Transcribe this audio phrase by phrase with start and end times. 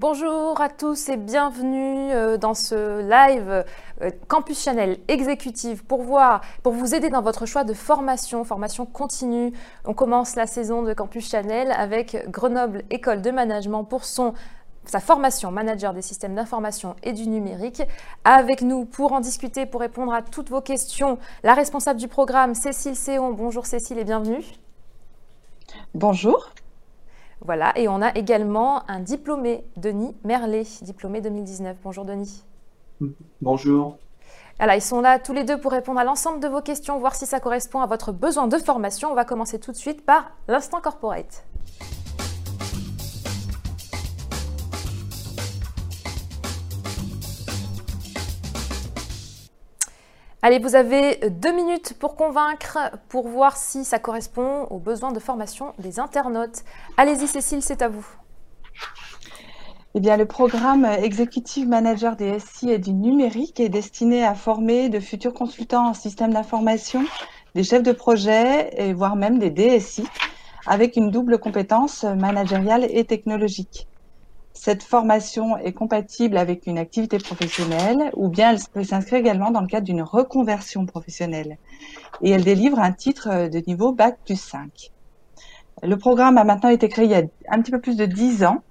[0.00, 3.64] Bonjour à tous et bienvenue euh, dans ce live
[4.00, 8.86] euh, Campus Chanel exécutive pour voir, pour vous aider dans votre choix de formation, formation
[8.86, 9.52] continue.
[9.84, 14.34] On commence la saison de Campus Chanel avec Grenoble École de Management pour son
[14.90, 17.82] sa formation manager des systèmes d'information et du numérique.
[18.24, 22.54] Avec nous pour en discuter, pour répondre à toutes vos questions, la responsable du programme,
[22.54, 23.32] Cécile Séon.
[23.32, 24.44] Bonjour Cécile et bienvenue.
[25.94, 26.50] Bonjour.
[27.40, 31.76] Voilà, et on a également un diplômé, Denis Merlet, diplômé 2019.
[31.82, 32.44] Bonjour Denis.
[33.40, 33.98] Bonjour.
[34.60, 37.14] Alors, ils sont là tous les deux pour répondre à l'ensemble de vos questions, voir
[37.14, 39.12] si ça correspond à votre besoin de formation.
[39.12, 41.44] On va commencer tout de suite par l'instant corporate.
[50.40, 52.78] Allez, vous avez deux minutes pour convaincre,
[53.08, 56.62] pour voir si ça correspond aux besoins de formation des internautes.
[56.96, 58.06] Allez-y Cécile, c'est à vous.
[59.96, 64.88] Eh bien, le programme Executive Manager des SI et du numérique est destiné à former
[64.88, 67.04] de futurs consultants en système d'information,
[67.56, 70.04] des chefs de projet et voire même des DSI
[70.68, 73.87] avec une double compétence managériale et technologique.
[74.60, 79.60] Cette formation est compatible avec une activité professionnelle ou bien elle peut s'inscrire également dans
[79.60, 81.58] le cadre d'une reconversion professionnelle.
[82.22, 84.90] Et elle délivre un titre de niveau Bac plus 5.
[85.84, 88.42] Le programme a maintenant été créé il y a un petit peu plus de 10
[88.42, 88.64] ans.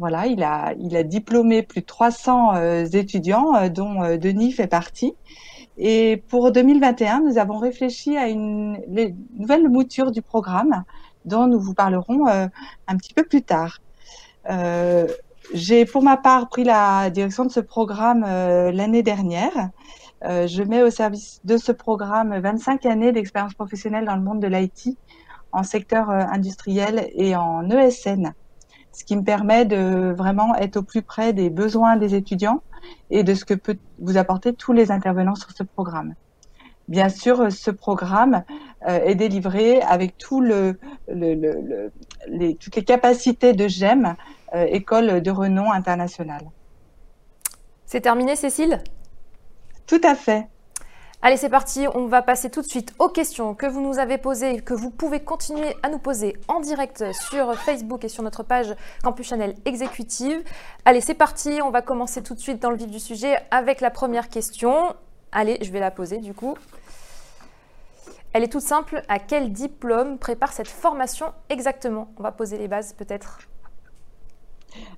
[0.00, 4.50] Voilà, il a, il a diplômé plus de 300 euh, étudiants, euh, dont euh, Denis
[4.50, 5.14] fait partie.
[5.76, 8.76] Et pour 2021, nous avons réfléchi à une
[9.38, 10.82] nouvelle mouture du programme
[11.26, 13.78] dont nous vous parlerons un petit peu plus tard.
[15.48, 19.70] Euh, j'ai pour ma part pris la direction de ce programme euh, l'année dernière.
[20.24, 24.40] Euh, je mets au service de ce programme 25 années d'expérience professionnelle dans le monde
[24.40, 24.96] de l'IT,
[25.52, 28.34] en secteur euh, industriel et en ESN,
[28.92, 32.62] ce qui me permet de vraiment être au plus près des besoins des étudiants
[33.10, 36.14] et de ce que peut vous apporter tous les intervenants sur ce programme.
[36.88, 38.44] Bien sûr, ce programme
[38.86, 41.92] est délivré avec tout le, le, le,
[42.28, 44.14] les, toutes les capacités de GEM
[44.54, 46.42] euh, école de renom international.
[47.86, 48.82] C'est terminé, Cécile?
[49.86, 50.46] Tout à fait.
[51.20, 51.86] Allez, c'est parti.
[51.94, 54.90] On va passer tout de suite aux questions que vous nous avez posées, que vous
[54.90, 59.56] pouvez continuer à nous poser en direct sur Facebook et sur notre page Campus Chanel
[59.64, 60.44] Exécutive.
[60.84, 61.60] Allez, c'est parti.
[61.60, 64.94] On va commencer tout de suite dans le vif du sujet avec la première question.
[65.32, 66.56] Allez, je vais la poser du coup.
[68.32, 69.02] Elle est toute simple.
[69.08, 72.12] À quel diplôme prépare cette formation exactement?
[72.16, 73.40] On va poser les bases peut-être.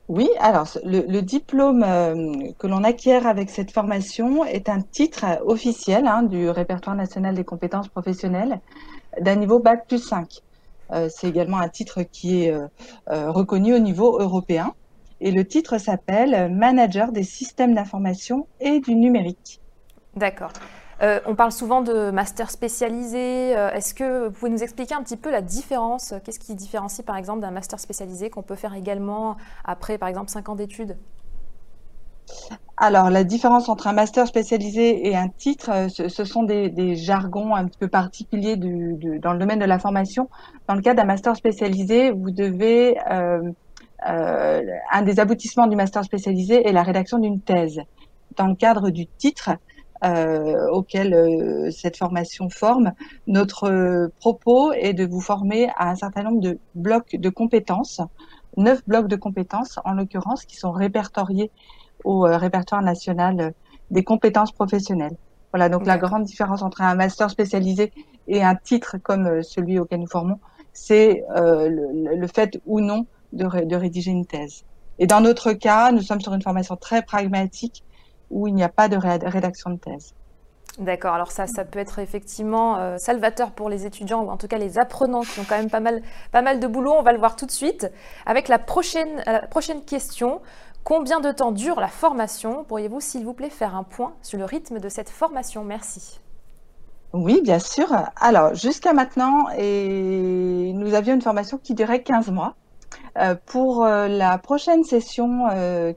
[0.09, 6.07] Oui, alors le, diplôme euh, que l'on acquiert avec cette formation est un titre officiel
[6.09, 8.61] hein, du répertoire national des compétences professionnelles
[9.21, 10.29] d'un niveau Bac plus 5.
[10.93, 14.75] Euh, c'est également un titre qui est euh, reconnu au niveau européen.
[15.21, 19.61] Et le titre s'appelle Manager des systèmes d'information et du numérique.
[20.17, 20.53] D'accord.
[21.03, 23.57] Euh, on parle souvent de master spécialisé.
[23.57, 26.15] Euh, est-ce que vous pouvez nous expliquer un petit peu la différence?
[26.25, 30.29] Qu'est-ce qui différencie par exemple d'un master spécialisé qu'on peut faire également après par exemple
[30.29, 30.97] 5 ans d'études?
[32.77, 37.55] Alors, la différence entre un master spécialisé et un titre, euh, ce, sont des, jargons
[37.55, 40.29] un petit peu particuliers dans le domaine de la formation.
[40.69, 42.97] Dans le cas d'un master spécialisé, vous devez,
[44.03, 47.81] un des aboutissements du master spécialisé est la rédaction d'une thèse.
[48.37, 49.51] Dans le cadre du titre,
[50.03, 52.93] euh, auquel euh, cette formation forme.
[53.27, 58.01] Notre euh, propos est de vous former à un certain nombre de blocs de compétences,
[58.57, 61.51] neuf blocs de compétences en l'occurrence, qui sont répertoriés
[62.05, 63.53] au répertoire national
[63.91, 65.19] des compétences professionnelles.
[65.53, 67.93] Voilà donc la grande différence entre un master spécialisé
[68.27, 70.39] et un titre comme celui auquel nous formons,
[70.73, 74.65] c'est le, le, fait ou non de, de rédiger une thèse.
[74.99, 77.85] Et dans notre cas, nous sommes sur une formation très pragmatique
[78.31, 80.15] où il n'y a pas de rédaction de thèse.
[80.79, 84.47] D'accord, alors ça, ça peut être effectivement euh, salvateur pour les étudiants ou en tout
[84.47, 86.01] cas les apprenants qui ont quand même pas mal,
[86.33, 86.93] pas mal de boulot.
[86.93, 87.91] On va le voir tout de suite
[88.25, 90.41] avec la prochaine, la prochaine question.
[90.85, 92.65] Combien de temps dure la formation?
[92.65, 95.65] Pourriez-vous, s'il vous plaît, faire un point sur le rythme de cette formation?
[95.65, 96.21] Merci.
[97.13, 97.89] Oui, bien sûr.
[98.19, 102.55] Alors, jusqu'à maintenant, et nous avions une formation qui durait 15 mois.
[103.19, 105.49] Euh, pour euh, la prochaine session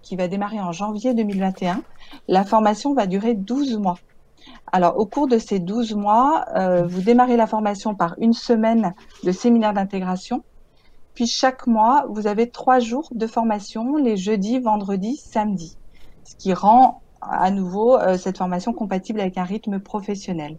[0.02, 1.81] qui va démarrer en janvier 2021,
[2.27, 3.98] la formation va durer 12 mois.
[4.71, 8.94] Alors, au cours de ces 12 mois, euh, vous démarrez la formation par une semaine
[9.24, 10.44] de séminaire d'intégration.
[11.13, 15.77] Puis chaque mois, vous avez trois jours de formation, les jeudis, vendredis, samedis.
[16.24, 20.57] Ce qui rend à nouveau cette formation compatible avec un rythme professionnel.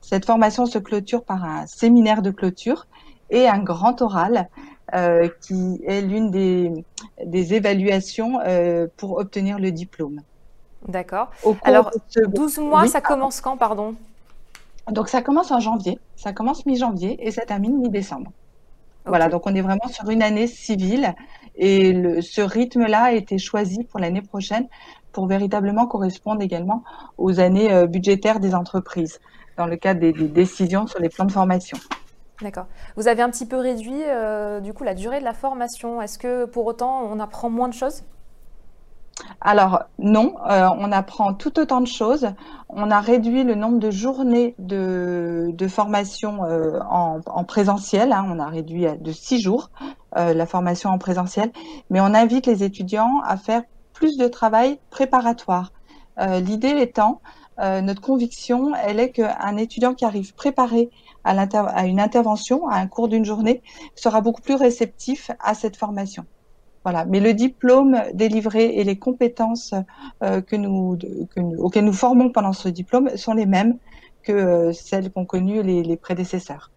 [0.00, 2.86] Cette formation se clôture par un séminaire de clôture
[3.28, 4.48] et un grand oral
[5.42, 8.38] qui est l'une des évaluations
[8.96, 10.22] pour obtenir le diplôme.
[10.88, 11.30] D'accord.
[11.62, 13.94] Alors, 12 mois, ça commence quand, pardon?
[14.90, 18.32] Donc, ça commence en janvier, ça commence mi-janvier et ça termine mi-décembre.
[19.06, 21.14] Voilà, donc on est vraiment sur une année civile
[21.56, 24.68] et le, ce rythme-là a été choisi pour l'année prochaine
[25.12, 26.84] pour véritablement correspondre également
[27.18, 29.18] aux années euh, budgétaires des entreprises
[29.56, 31.78] dans le cadre des, décisions sur les plans de formation.
[32.40, 32.66] D'accord.
[32.96, 36.00] Vous avez un petit peu réduit euh, du coup la durée de la formation.
[36.00, 38.02] Est-ce que pour autant on apprend moins de choses?
[39.40, 42.28] Alors non, euh, on apprend tout autant de choses.
[42.68, 48.12] On a réduit le nombre de journées de, formation euh, en, présentiel.
[48.12, 48.26] Hein.
[48.28, 49.70] On a réduit de six jours
[50.16, 51.52] euh, la formation en présentiel,
[51.88, 53.62] mais on invite les étudiants à faire
[53.92, 55.72] plus de travail préparatoire.
[56.42, 57.22] L'idée étant,
[57.58, 60.90] notre conviction, elle est qu'un étudiant qui arrive préparé
[61.24, 63.62] à, à une intervention, à un cours d'une journée,
[63.94, 66.26] sera beaucoup plus réceptif à cette formation.
[66.84, 67.04] Voilà.
[67.04, 69.74] Mais le diplôme délivré et les compétences
[70.22, 70.98] euh, que nous,
[71.58, 73.76] auxquelles nous formons pendant ce diplôme sont les mêmes
[74.22, 76.70] que euh, celles qu'ont connues les, prédécesseurs.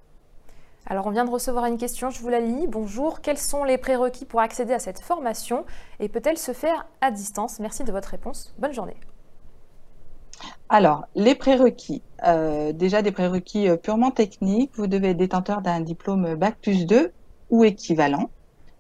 [0.85, 2.67] Alors on vient de recevoir une question, je vous la lis.
[2.67, 5.65] Bonjour, quels sont les prérequis pour accéder à cette formation
[6.01, 7.59] et peut-elle se faire à distance?
[7.61, 8.53] Merci de votre réponse.
[8.59, 8.97] Bonne journée.
[10.67, 12.01] Alors, les prérequis.
[12.25, 14.71] Euh, déjà des prérequis purement techniques.
[14.75, 17.13] Vous devez être détenteur d'un diplôme Bac plus 2
[17.50, 18.29] ou équivalent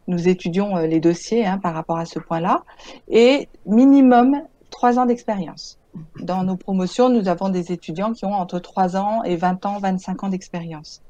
[0.07, 2.63] nous étudions euh, les dossiers hein, par rapport à ce point-là,
[3.09, 5.79] et minimum trois ans d'expérience.
[6.19, 9.79] Dans nos promotions, nous avons des étudiants qui ont entre 3 ans et 20 ans,
[9.79, 11.01] 25 ans d'expérience.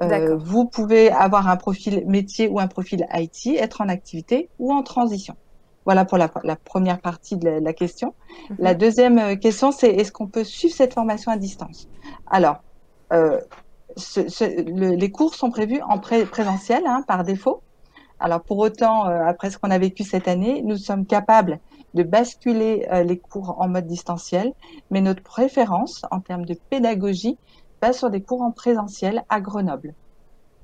[0.00, 4.72] Euh, vous pouvez avoir un profil métier ou un profil IT, être en activité ou
[4.72, 5.36] en transition.
[5.84, 8.14] Voilà pour la, première partie de la, question.
[8.50, 8.56] Mhm.
[8.60, 11.88] La deuxième euh, question, c'est est-ce qu'on peut suivre cette formation à distance?
[12.30, 12.62] Alors,
[13.12, 13.40] euh,
[14.16, 17.62] les cours sont prévus en présentiel hein, par défaut.
[18.20, 21.58] Alors pour autant, euh, après ce qu'on a vécu cette année, nous sommes capables
[21.94, 24.52] de basculer euh, les cours en mode distanciel,
[24.90, 27.38] mais notre préférence en termes de pédagogie
[27.80, 29.94] passe sur des cours en présentiel à Grenoble.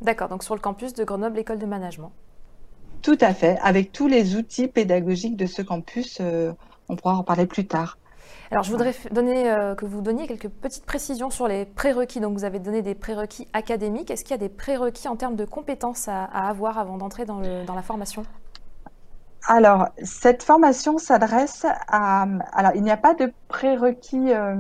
[0.03, 2.13] D'accord, donc sur le campus de Grenoble, école de management.
[3.01, 6.53] Tout à fait, avec tous les outils pédagogiques de ce campus, euh,
[6.91, 7.99] on pourra en parler plus tard.
[8.51, 12.21] Alors, je voudrais donner, euh, que vous donniez quelques petites précisions sur les prérequis.
[12.21, 14.11] Donc, vous avez donné des prérequis académiques.
[14.11, 17.41] Est-ce qu'il y a des prérequis en termes de compétences à, avoir avant d'entrer dans,
[17.41, 18.25] la formation?
[19.49, 22.27] Alors, cette formation s'adresse à...
[22.53, 24.33] Alors, il n'y a pas de prérequis.
[24.33, 24.55] Euh,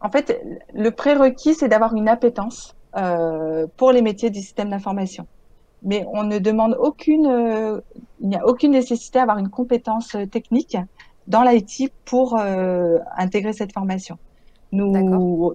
[0.00, 0.42] en fait,
[0.74, 5.26] le prérequis, c'est d'avoir une appétence euh, pour les métiers du système d'information.
[5.82, 7.82] Mais on ne demande aucune...
[8.20, 10.76] il n'y a aucune nécessité d'avoir une compétence technique
[11.28, 14.18] dans l'IT pour euh, intégrer cette formation.
[14.72, 14.92] Nous,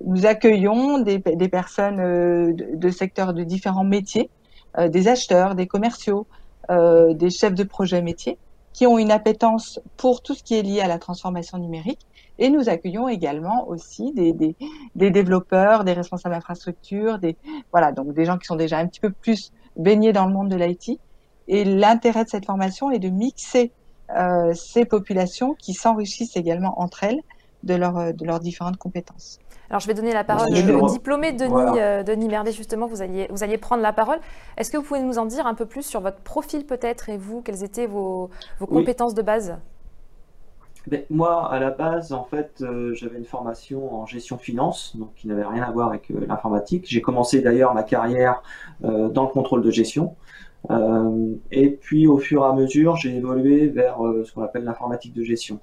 [0.06, 4.30] nous accueillons des, des personnes euh, de, secteurs de différents métiers,
[4.78, 6.26] euh, des acheteurs, des commerciaux,
[6.70, 8.38] des chefs de projet métiers,
[8.72, 12.00] qui ont une appétence pour tout ce qui est lié à la transformation numérique.
[12.40, 14.56] Et nous accueillons également aussi des, des,
[14.96, 17.36] des développeurs, des responsables d'infrastructure, des
[17.72, 20.50] voilà donc des gens qui sont déjà un petit peu plus baignés dans le monde
[20.50, 21.00] de l'IT.
[21.50, 23.72] Et l'intérêt de cette formation est de mixer
[24.10, 27.22] euh, ces populations qui s'enrichissent également entre elles
[27.64, 29.40] de, leur, de leurs différentes compétences.
[29.70, 33.28] Alors, je vais donner la parole au diplômé Denis, euh, Denis Merdet, justement, vous alliez,
[33.32, 34.20] vous alliez prendre la parole.
[34.58, 37.18] Est-ce que vous pouvez nous en dire un peu plus sur votre profil, peut-être, et
[37.18, 38.30] vous, quelles étaient vos,
[38.60, 39.58] vos compétences de base?
[40.86, 45.14] Ben, moi, à la base, en fait, euh, j'avais une formation en gestion finance, donc
[45.16, 46.86] qui n'avait rien à voir avec l'informatique.
[46.88, 48.44] J'ai commencé d'ailleurs ma carrière
[48.82, 50.16] dans le contrôle de gestion.
[50.72, 54.64] Euh, et puis au fur et à mesure, j'ai évolué vers euh, ce qu'on appelle
[54.64, 55.60] l'informatique de gestion.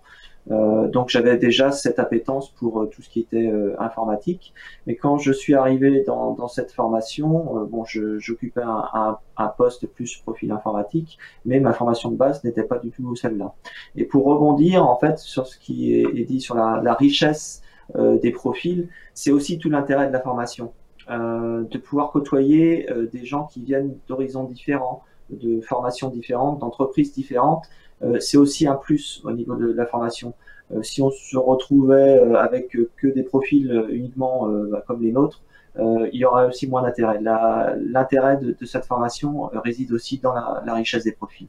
[0.51, 4.53] Euh, donc j'avais déjà cette appétence pour tout ce qui était informatique.
[4.87, 9.19] Mais quand je suis arrivé dans, cette formation, bon, j'occupais un,
[9.57, 13.55] poste plus profil informatique, mais ma formation de base n'était pas du tout celle-là.
[13.97, 17.63] Et pour rebondir en fait sur ce qui est, est dit sur la, la richesse
[17.97, 20.73] des profils, c'est aussi tout l'intérêt de la formation.
[21.09, 27.13] Euh, de pouvoir côtoyer euh, des gens qui viennent d'horizons différents, de formations différentes, d'entreprises
[27.13, 27.65] différentes,
[28.03, 30.35] euh, c'est aussi un plus au niveau de la formation.
[30.83, 35.43] si on se retrouvait avec que des profils uniquement bah, comme les nôtres,
[35.77, 37.19] il y aurait aussi moins d'intérêt.
[37.21, 41.49] L'intérêt de, cette formation réside aussi dans la, richesse des profils.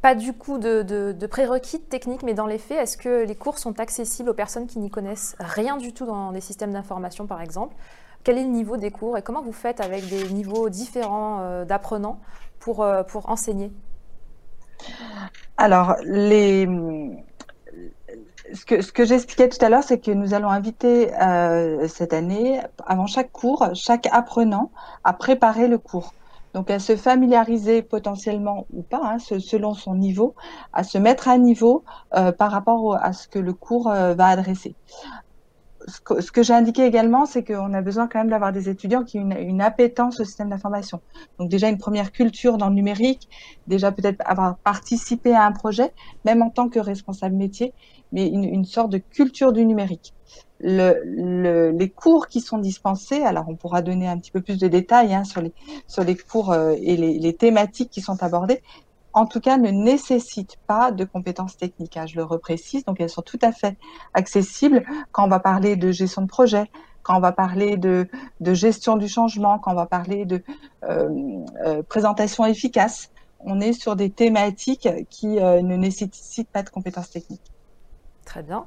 [0.00, 3.58] Pas du coup de, de, prérequis techniques, mais dans les faits, est-ce que les cours
[3.58, 7.40] sont accessibles aux personnes qui n'y connaissent rien du tout dans les systèmes d'information, par
[7.40, 7.74] exemple?
[8.24, 11.64] Quel est le niveau des cours et comment vous faites avec des niveaux différents euh,
[11.64, 12.20] d'apprenants
[12.58, 13.72] pour, euh, pour enseigner?
[15.56, 15.96] Alors,
[18.52, 22.12] ce que, ce que j'expliquais tout à l'heure, c'est que nous allons inviter euh, cette
[22.12, 24.70] année, avant chaque cours, chaque apprenant
[25.04, 26.14] à préparer le cours.
[26.52, 30.34] Donc à se familiariser potentiellement ou pas, hein, selon son niveau,
[30.72, 34.74] à se mettre à niveau par rapport à ce que le cours va adresser
[35.86, 39.18] ce que, j'ai indiqué également, c'est qu'on a besoin quand même d'avoir des étudiants qui
[39.18, 41.00] ont une, appétence au système d'information.
[41.38, 43.28] Donc déjà une première culture dans le numérique,
[43.66, 45.92] déjà peut-être avoir participé à un projet,
[46.24, 47.72] même en tant que responsable métier,
[48.12, 50.14] mais une, sorte de culture du numérique.
[50.62, 54.68] Le, les cours qui sont dispensés, alors on pourra donner un petit peu plus de
[54.68, 58.62] détails hein, sur, les, cours euh, et les, thématiques qui sont abordées,
[59.12, 61.96] en tout cas, ne nécessitent pas de compétences techniques.
[61.96, 63.76] Hein, je le reprécise, donc elles sont tout à fait
[64.14, 66.70] accessibles quand on va parler de gestion de projet,
[67.02, 68.08] quand on va parler de,
[68.40, 70.42] gestion du changement, quand on va parler de
[70.84, 71.08] euh,
[71.64, 73.10] euh, présentation efficace.
[73.40, 77.50] On est sur des thématiques qui euh, ne nécessitent pas de compétences techniques.
[78.24, 78.66] Très bien.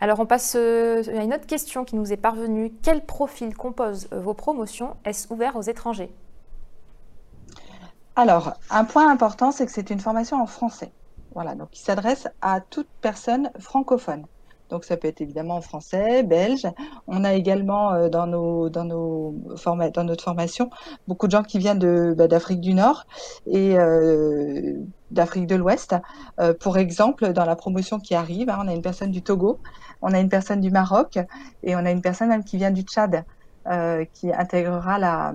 [0.00, 2.72] Alors on passe à une autre question qui nous est parvenue.
[2.82, 4.96] Quel profil compose vos promotions?
[5.04, 6.12] Est-ce ouvert aux étrangers?
[8.18, 10.92] Alors, un point important, c'est que c'est une formation en français.
[11.36, 14.24] Voilà, donc il s'adresse à toute personne francophone.
[14.70, 16.66] Donc ça peut être évidemment en français, belge.
[17.06, 19.36] On a également euh, dans nos dans nos
[20.02, 20.68] notre formation
[21.06, 23.04] beaucoup de gens qui viennent bah, d'Afrique du Nord
[23.46, 24.74] et euh,
[25.12, 25.94] d'Afrique de l'Ouest.
[26.40, 29.60] Euh, pour exemple, dans la promotion qui arrive, hein, on a une personne du Togo,
[30.02, 31.20] on a une personne du Maroc
[31.62, 33.24] et on a une personne même qui vient du Tchad.
[33.66, 35.34] Euh, qui intégrera la,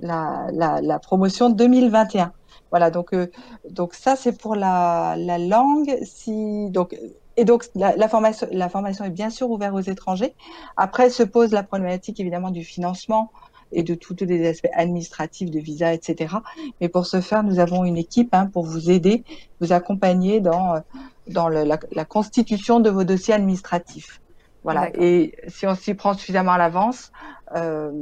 [0.00, 2.32] la, la, la, promotion 2021.
[2.70, 3.26] Voilà, donc, euh,
[3.68, 5.98] donc ça c'est pour la, la langue.
[6.04, 6.96] Si, donc,
[7.36, 10.36] et donc la, formation, la formation est bien sûr ouverte aux étrangers.
[10.76, 13.32] Après se pose la problématique évidemment du financement
[13.72, 16.36] et de tous les aspects administratifs de visa, etc.
[16.80, 19.24] Mais pour ce faire, nous avons une équipe hein, pour vous aider,
[19.60, 20.80] vous accompagner dans,
[21.26, 24.20] dans la, la, constitution de vos dossiers administratifs.
[24.64, 24.88] Voilà.
[24.94, 27.12] Et si on s'y prend suffisamment à l'avance,
[27.54, 27.92] euh,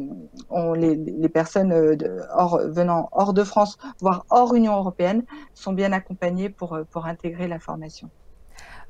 [0.48, 5.24] on, les, les, personnes euh, de, hors, venant hors de France, voire hors Union européenne,
[5.54, 8.08] sont bien accompagnées pour, euh, pour intégrer la formation.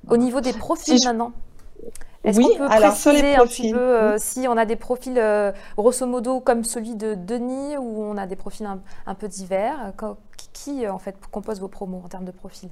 [0.08, 1.32] Au niveau des profils maintenant
[2.24, 5.20] est-ce qu'on peut préciser un petit peu si on a des profils
[5.76, 9.92] grosso modo comme celui de Denis ou on a des profils un, un peu divers
[10.52, 12.70] Qui en fait compose vos promos en termes de profils?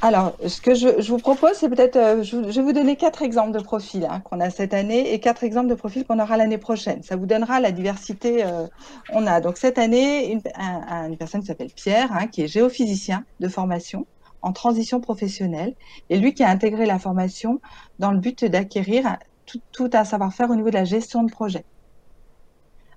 [0.00, 2.94] Alors, ce que je, je vous propose, c'est peut-être, euh, je, je, vais vous donner
[2.94, 6.20] quatre exemples de profils hein, qu'on a cette année et quatre exemples de profils qu'on
[6.20, 7.02] aura l'année prochaine.
[7.02, 8.44] Ça vous donnera la diversité.
[8.44, 8.68] Euh,
[9.12, 13.24] on a donc cette année une, une personne qui s'appelle Pierre, hein, qui est géophysicien
[13.40, 14.06] de formation
[14.40, 15.74] en transition professionnelle,
[16.10, 17.60] et lui qui a intégré la formation
[17.98, 21.64] dans le but d'acquérir tout, tout un savoir-faire au niveau de la gestion de projet.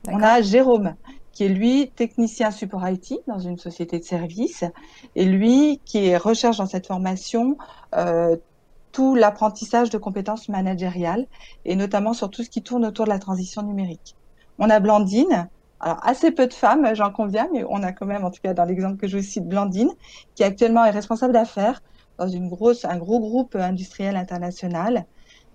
[0.08, 0.96] On a Jérôme
[1.32, 4.64] qui est lui technicien support IT dans une société de services,
[5.16, 7.58] et lui qui recherche dans cette formation
[7.96, 8.36] euh,
[8.92, 11.28] tout l'apprentissage de compétences managériales,
[11.66, 14.16] et notamment sur tout ce qui tourne autour de la transition numérique.
[14.60, 15.48] On a Blandine,
[15.80, 18.54] alors assez peu de femmes, j'en conviens, mais on a quand même, en tout cas
[18.54, 19.92] dans l'exemple que je vous cite, Blandine,
[20.36, 21.82] qui actuellement est responsable d'affaires
[22.18, 25.06] dans une grosse, un gros groupe industriel international,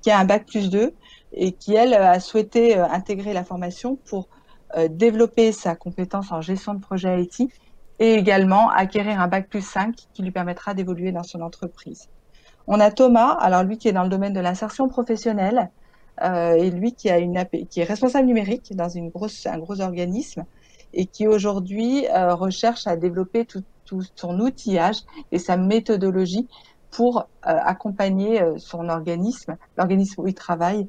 [0.02, 0.95] qui a un bac plus 2
[1.33, 4.28] et qui, elle, a souhaité euh, intégrer la formation pour
[4.91, 7.51] développer sa compétence en gestion de projet IT
[7.99, 12.09] et également acquérir un bac plus 5 qui lui permettra d'évoluer dans son entreprise.
[12.67, 15.71] On a Thomas, alors lui qui est dans le domaine de l'insertion professionnelle
[16.23, 19.81] euh, et lui qui a une qui est responsable numérique dans une grosse un gros
[19.81, 20.45] organisme
[20.93, 24.97] et qui aujourd'hui euh, recherche à développer tout, tout, son outillage
[25.31, 26.49] et sa méthodologie
[26.91, 30.89] pour euh, accompagner euh, son organisme, l'organisme où il travaille,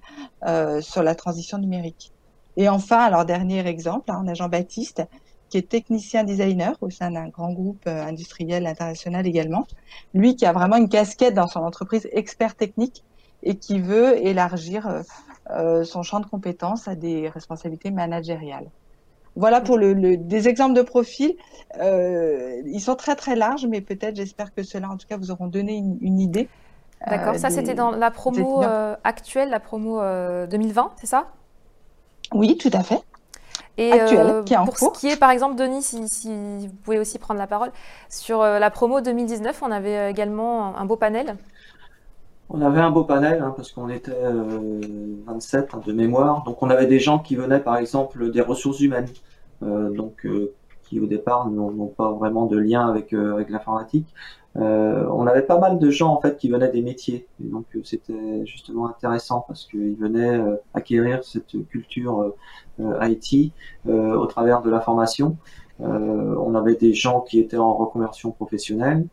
[0.79, 2.13] sur la transition numérique.
[2.57, 5.03] Et enfin, alors dernier exemple, hein, on a Jean-Baptiste,
[5.49, 9.65] qui est technicien designer au sein d'un grand groupe euh, industriel international également.
[10.13, 13.03] Lui qui a vraiment une casquette dans son entreprise expert technique
[13.43, 15.01] et qui veut élargir euh,
[15.51, 18.69] euh, son champ de compétences à des responsabilités managériales.
[19.35, 21.35] Voilà pour le, des exemples de profils.
[21.79, 25.45] ils sont très très larges, mais peut-être, j'espère que cela, en tout cas, vous auront
[25.45, 26.49] donné une, idée.
[27.05, 28.63] D'accord, ça c'était dans la promo
[29.03, 30.01] actuelle, la promo
[30.47, 31.27] 2020, c'est ça?
[32.33, 33.01] Oui, tout à fait.
[33.77, 36.97] Et euh, qui est en pour ce qui est, par exemple, Denis, si, vous pouvez
[36.97, 37.71] aussi prendre la parole,
[38.09, 41.35] sur euh, la promo 2019, on avait euh, également un beau panel.
[42.49, 44.17] On avait un beau panel hein, parce qu'on était
[45.27, 46.43] 27 hein, de mémoire.
[46.43, 49.09] Donc on avait des gens qui venaient par exemple des ressources humaines,
[49.61, 50.25] donc
[50.83, 54.07] qui au départ n'ont pas vraiment de lien avec, avec l'informatique.
[54.57, 57.65] Euh, on avait pas mal de gens en fait qui venaient des métiers, et donc
[57.75, 62.33] euh, c'était justement intéressant parce qu'ils venaient euh, acquérir cette culture
[62.79, 63.51] IT
[63.87, 65.37] au travers de la formation.
[65.79, 69.07] on avait des gens qui étaient en reconversion professionnelle,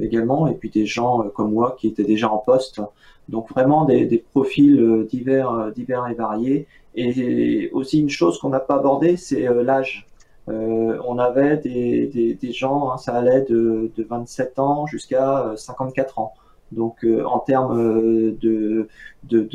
[0.00, 2.80] également, et puis des gens comme moi qui étaient déjà en poste.
[3.28, 6.68] Donc vraiment des, des profils divers, divers et variés.
[6.94, 10.06] Et aussi une chose qu'on n'a pas abordée, c'est l'âge.
[10.50, 16.18] On avait des, des, des gens, hein, ça allait de, de 27 ans jusqu'à 54
[16.18, 16.34] ans.
[16.72, 18.88] Donc euh, en termes euh, de,
[19.24, 19.48] de,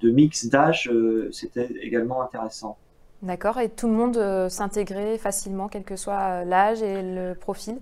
[0.00, 2.76] de, mix d'âge, euh, c'était également intéressant.
[3.22, 7.76] D'accord, et tout le monde s'intégrait facilement, quel que soit l'âge et le profil?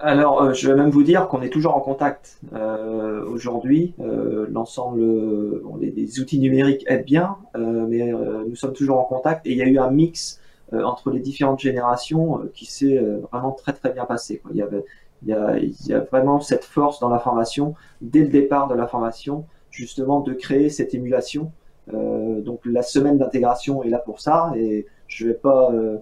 [0.00, 2.40] Alors, je vais même vous dire qu'on est toujours en contact
[3.30, 3.94] aujourd'hui.
[3.98, 5.00] L'ensemble,
[5.80, 8.12] les, outils numériques aident bien, mais
[8.48, 9.46] nous sommes toujours en contact.
[9.46, 10.40] Et il y a eu un mix
[10.72, 12.98] entre les différentes générations qui s'est
[13.30, 14.42] vraiment très très bien passé.
[14.50, 14.84] Il y avait
[15.22, 15.28] il
[15.86, 20.20] y, a, vraiment cette force dans la formation, dès le départ de la formation, justement
[20.20, 21.52] de créer cette émulation.
[21.94, 25.96] Euh, donc la semaine d'intégration est là pour ça et je ne vais pas euh,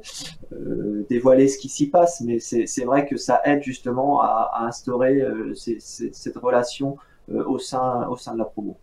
[0.52, 4.64] euh, dévoiler ce qui s'y passe, mais c'est vrai que ça aide justement à, à
[4.64, 5.22] instaurer
[5.54, 6.96] cette relation
[7.28, 8.76] au, sein, au sein de la promo.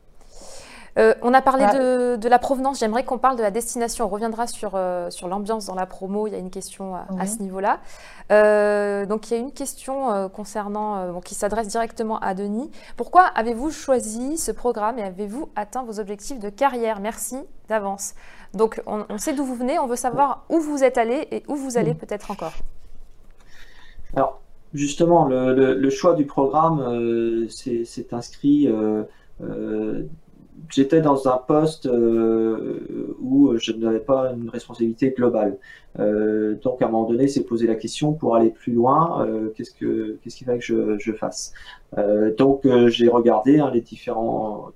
[1.00, 4.06] Euh, on a parlé de, la provenance, j'aimerais qu'on parle de la destination.
[4.06, 7.26] On reviendra sur, euh, sur l'ambiance dans la promo, il y a une question à,
[7.26, 7.80] ce niveau-là.
[8.32, 12.70] Euh, donc il y a une question concernant, qui s'adresse directement à Denis.
[12.96, 17.00] Pourquoi avez-vous choisi ce programme et avez-vous atteint vos objectifs de carrière?
[17.00, 17.38] Merci
[17.70, 18.14] d'avance.
[18.54, 21.56] Donc on, sait d'où vous venez, on veut savoir où vous êtes allé et où
[21.56, 22.54] vous allez peut-être encore.
[24.16, 24.42] Alors
[24.74, 28.70] justement, le, choix du programme s'est inscrit
[30.70, 35.58] j'étais dans un poste euh, où je n'avais pas une responsabilité globale.
[36.00, 39.50] Euh, donc à un moment donné, c'est poser la question pour aller plus loin, euh,
[39.56, 41.54] qu'est-ce que qu'est-ce qu'il fallait que je, je fasse?
[42.40, 44.72] donc j'ai regardé hein, les différents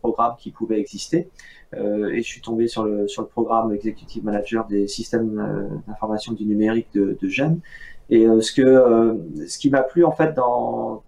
[0.00, 1.28] programmes qui pouvaient exister
[1.74, 6.46] et je suis tombé sur le sur le programme Executive Manager des systèmes d'information du
[6.46, 7.60] numérique de, de Gênes.
[8.08, 11.02] Et ce que ce qui m'a plu en fait dans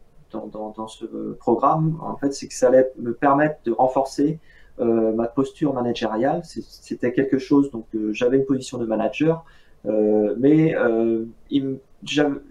[0.53, 4.39] dans, ce programme, en fait, c'est que ça allait me permettre de renforcer
[4.81, 6.43] euh, ma posture managériale.
[6.45, 9.45] C'était quelque chose, donc euh, j'avais une position de manager,
[9.87, 10.75] euh, mais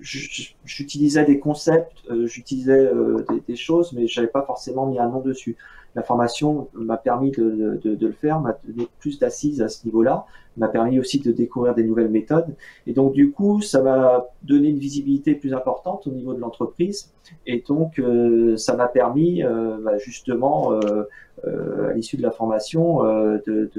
[0.02, 2.92] j'utilisais des concepts, j'utilisais
[3.30, 5.58] des, des, choses, mais j'avais pas forcément mis un nom dessus
[5.96, 10.26] la formation m'a permis de, le faire, m'a donné plus d'assises à ce niveau-là,
[10.58, 12.56] m'a permis aussi de découvrir des nouvelles méthodes.
[12.88, 17.12] Et donc, du coup, ça m'a donné une visibilité plus importante au niveau de l'entreprise.
[17.46, 23.04] Et donc, euh, ça m'a permis, euh, bah, justement, euh, à l'issue de la formation,
[23.04, 23.70] de,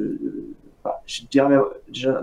[0.85, 1.57] bah, je dirais,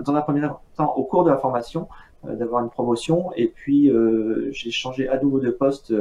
[0.04, 1.88] dans un premier temps, au cours de la formation,
[2.24, 3.32] d'avoir une promotion.
[3.36, 3.90] Et puis,
[4.52, 5.92] j'ai changé à nouveau de poste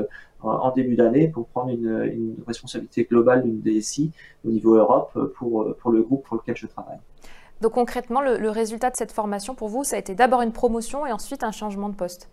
[0.44, 4.12] en début d'année pour prendre une, responsabilité globale d'une DSI
[4.46, 7.00] au niveau Europe pour, pour le groupe pour lequel je travaille.
[7.62, 11.06] Donc concrètement, le, résultat de cette formation pour vous, ça a été d'abord une promotion
[11.06, 12.30] et ensuite un changement de poste?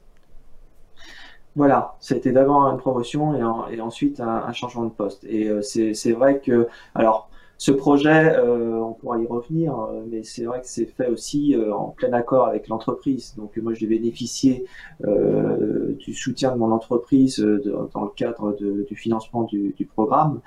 [1.54, 5.24] Voilà, ça a été d'abord une promotion et, et ensuite un, un, changement de poste.
[5.24, 7.28] Et euh, c'est vrai que, alors,
[7.60, 11.56] ce projet, euh, on pourra y revenir, euh, mais c'est vrai que c'est fait aussi
[11.56, 13.34] euh, en plein accord avec l'entreprise.
[13.36, 14.64] Donc moi, j'ai bénéficié
[15.00, 20.40] du soutien de mon entreprise dans le cadre du financement du, programme.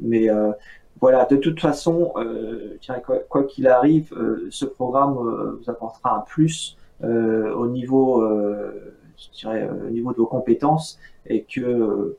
[0.00, 0.28] mais
[1.00, 2.12] voilà, de toute façon,
[3.28, 4.14] quoi qu'il arrive,
[4.50, 8.24] ce programme vous apportera un plus au niveau,
[9.16, 12.16] je dirais, au niveau de vos compétences et que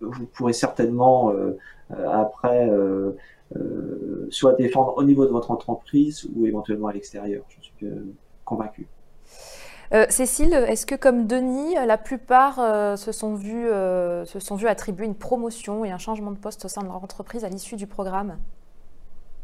[0.00, 1.58] vous pourrez certainement euh,
[1.96, 3.16] après euh,
[3.56, 7.44] euh, soit défendre au niveau de votre entreprise ou éventuellement à l'extérieur.
[7.48, 7.74] Je suis
[8.44, 8.86] convaincu.
[10.08, 12.56] Cécile, est-ce que comme Denis, la plupart
[12.96, 16.68] se, sont vus, se sont vus attribuer une promotion et un changement de poste au
[16.68, 18.36] sein de leur entreprise à l'issue du programme?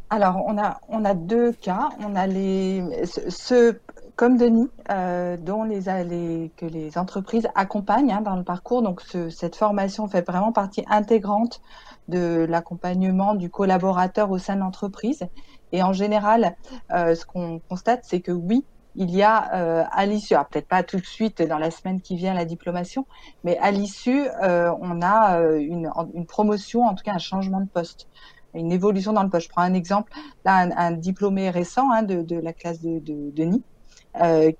[0.09, 1.89] Alors, on a, on a deux cas.
[1.99, 3.81] On a les, ceux
[4.15, 8.83] comme Denis, dont les, les, que les entreprises accompagnent hein, dans le parcours.
[8.83, 11.61] Donc, cette formation fait vraiment partie intégrante
[12.09, 15.27] de l'accompagnement du collaborateur au sein de l'entreprise.
[15.73, 16.57] Et en général,
[16.93, 18.65] euh, ce qu'on constate, c'est que oui,
[18.95, 22.17] il y a euh, à l'issue, peut-être pas tout de suite dans la semaine qui
[22.17, 23.07] vient la diplomation,
[23.45, 25.91] mais à l'issue, euh, on a une,
[26.27, 28.09] promotion, en tout cas un changement de poste,
[28.55, 29.47] une évolution dans le poste.
[29.47, 30.13] Je prends un exemple,
[30.47, 33.63] là, un, diplômé récent hein, de, de, la classe de, de, Denis,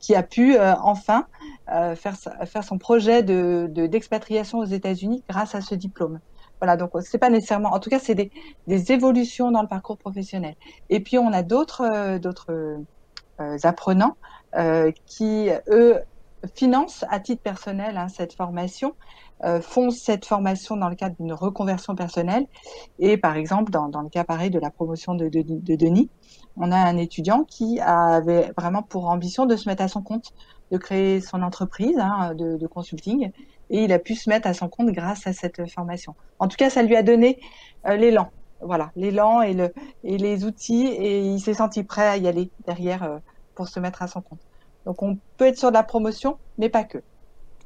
[0.01, 1.27] qui a pu enfin
[1.67, 6.21] faire, faire son projet d'expatriation de, aux États-Unis grâce à ce diplôme.
[6.61, 8.31] Voilà, donc c'est pas nécessairement, en tout cas, c'est des,
[8.67, 10.55] des, évolutions dans le parcours professionnel.
[10.89, 12.79] Et puis on a d'autres euh, d'autres
[13.41, 14.17] euh, apprenants
[14.55, 16.01] euh, qui eux
[16.55, 18.95] financent à titre personnel hein, cette formation,
[19.45, 22.47] euh, font cette formation dans le cadre d'une reconversion personnelle.
[22.99, 26.11] Et par exemple, dans, dans, le cas pareil de la promotion de, de, de, Denis,
[26.57, 30.33] on a un étudiant qui avait vraiment pour ambition de se mettre à son compte,
[30.71, 33.31] de créer son entreprise hein, de, de, consulting,
[33.71, 36.15] et il a pu se mettre à son compte grâce à cette formation.
[36.39, 37.41] En tout cas, ça lui a donné
[37.87, 39.73] euh, l'élan, voilà, l'élan et, le,
[40.05, 43.19] et les outils, et il s'est senti prêt à y aller derrière euh,
[43.55, 44.41] pour se mettre à son compte.
[44.85, 46.99] Donc on peut être sur de la promotion, mais pas que.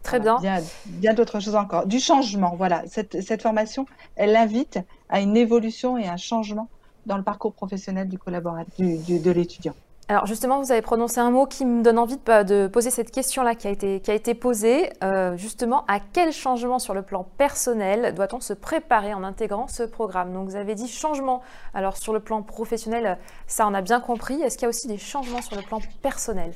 [0.03, 0.39] Très bien.
[0.87, 1.87] Bien, d'autres choses encore.
[1.87, 2.83] Du changement, voilà.
[2.87, 3.85] Cette, cette, formation,
[4.17, 4.79] elle invite
[5.11, 6.69] à une évolution et un changement
[7.05, 9.75] dans le parcours professionnel du collaborateur, du, de l'étudiant.
[10.11, 13.13] Alors justement, vous avez prononcé un mot qui me donne envie de, de poser cette
[13.13, 14.91] question-là qui a été, qui a été posée.
[15.05, 19.85] Euh, justement, à quel changement sur le plan personnel doit-on se préparer en intégrant ce
[19.85, 20.33] programme?
[20.33, 21.43] Donc vous avez dit changement.
[21.75, 24.43] Alors sur le plan professionnel, ça on a bien compris.
[24.43, 26.51] Est-ce qu'il y a aussi des changements sur le plan personnel?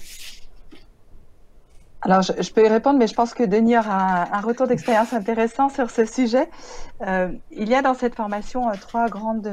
[2.03, 5.69] Alors, je, peux y répondre, mais je pense que Denis aura un, retour d'expérience intéressant
[5.69, 6.51] sur ce sujet.
[7.07, 9.49] Euh, il y a dans cette formation euh, trois grandes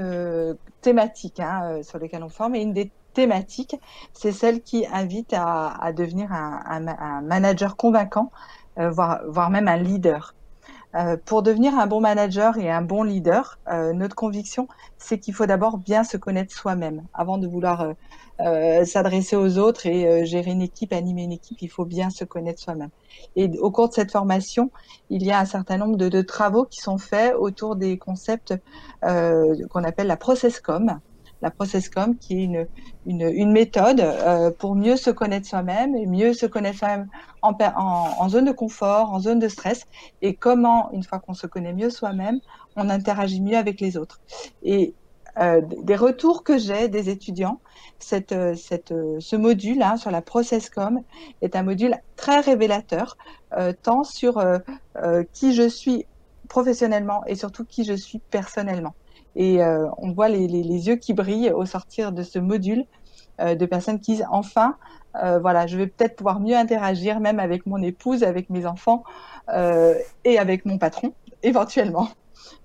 [0.82, 3.76] thématiques hein, sur lesquelles on forme, et une des thématiques,
[4.13, 8.32] c'est celle qui invite à, devenir un, manager convaincant,
[8.78, 10.36] voire, voire, même un leader.
[11.26, 13.60] pour devenir un bon manager et un bon leader,
[13.93, 17.93] notre conviction, c'est qu'il faut d'abord bien se connaître soi-même avant de vouloir
[18.43, 22.10] euh, s'adresser aux autres et euh, gérer une équipe, animer une équipe, il faut bien
[22.10, 22.89] se connaître soi-même.
[23.36, 24.71] Et au cours de cette formation,
[25.10, 28.56] il y a un certain nombre de, de travaux qui sont faits autour des concepts
[29.04, 31.00] euh, qu'on appelle la processcom.
[31.41, 32.67] La processcom qui est une,
[33.06, 37.08] une, méthode euh, pour mieux se connaître soi-même et mieux se connaître soi-même
[37.41, 39.86] en, en, zone de confort, en zone de stress
[40.21, 42.39] et comment, une fois qu'on se connaît mieux soi-même,
[42.75, 44.21] on interagit mieux avec les autres.
[44.62, 44.93] Et
[45.39, 47.62] euh, des retours que j'ai des étudiants,
[47.99, 51.01] cette, cette, ce module hein, sur la processcom
[51.41, 53.17] est un module très révélateur,
[53.58, 56.06] euh, tant sur euh, qui je suis
[56.49, 58.93] professionnellement et surtout qui je suis personnellement.
[59.36, 59.60] Et
[59.98, 62.86] on voit les, les, les, yeux qui brillent au sortir de ce module
[63.39, 64.76] de personnes qui disent enfin,
[65.13, 69.04] voilà, je vais peut-être pouvoir mieux interagir même avec mon épouse, avec mes enfants
[69.50, 71.13] et avec mon patron
[71.44, 72.10] éventuellement.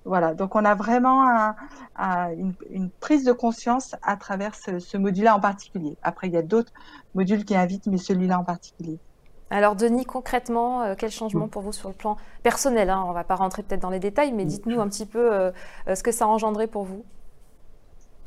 [0.04, 4.96] Voilà, donc on a vraiment un, une, une, prise de conscience à travers ce, ce
[4.96, 5.96] module-là en particulier.
[6.02, 6.72] Après, il y a d'autres
[7.14, 9.00] modules qui invitent, mais celui-là en particulier.
[9.50, 13.14] Alors Denis, concrètement, euh, quel changement pour vous sur le plan personnel hein On ne
[13.14, 15.50] va pas rentrer peut-être dans les détails, mais dites-nous un petit peu euh,
[15.94, 17.04] ce que ça a engendré pour vous.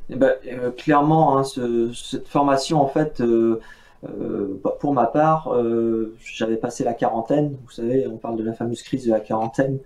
[0.10, 3.60] Eh ben, euh, clairement, hein, ce, cette formation, en fait, euh,
[4.06, 7.58] euh, bah, pour ma part, euh, j'avais passé la quarantaine.
[7.66, 9.80] Vous savez, on parle de la fameuse crise de la quarantaine.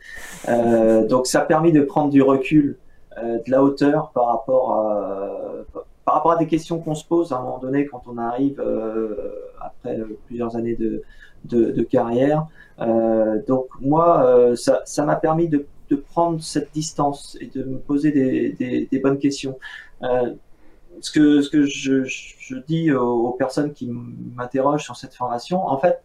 [0.47, 2.77] Euh, donc, ça a permis de prendre du recul,
[3.17, 5.29] euh, de la hauteur par rapport à,
[6.05, 8.59] par rapport à des questions qu'on se pose à un moment donné quand on arrive
[8.59, 11.03] euh, après plusieurs années de,
[11.45, 12.47] de, carrière.
[13.47, 18.87] donc, moi, ça m'a permis de, de, prendre cette distance et de me poser des,
[18.89, 19.57] des, bonnes questions
[21.01, 25.77] ce que, ce que je, je dis aux, personnes qui m'interrogent sur cette formation, en
[25.77, 26.01] fait,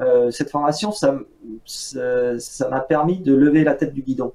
[0.00, 1.18] euh, cette formation, ça,
[1.64, 4.32] ça m'a permis de lever la tête du guidon.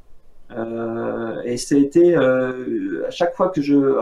[0.51, 3.97] Euh, et c'était euh, à chaque fois que je,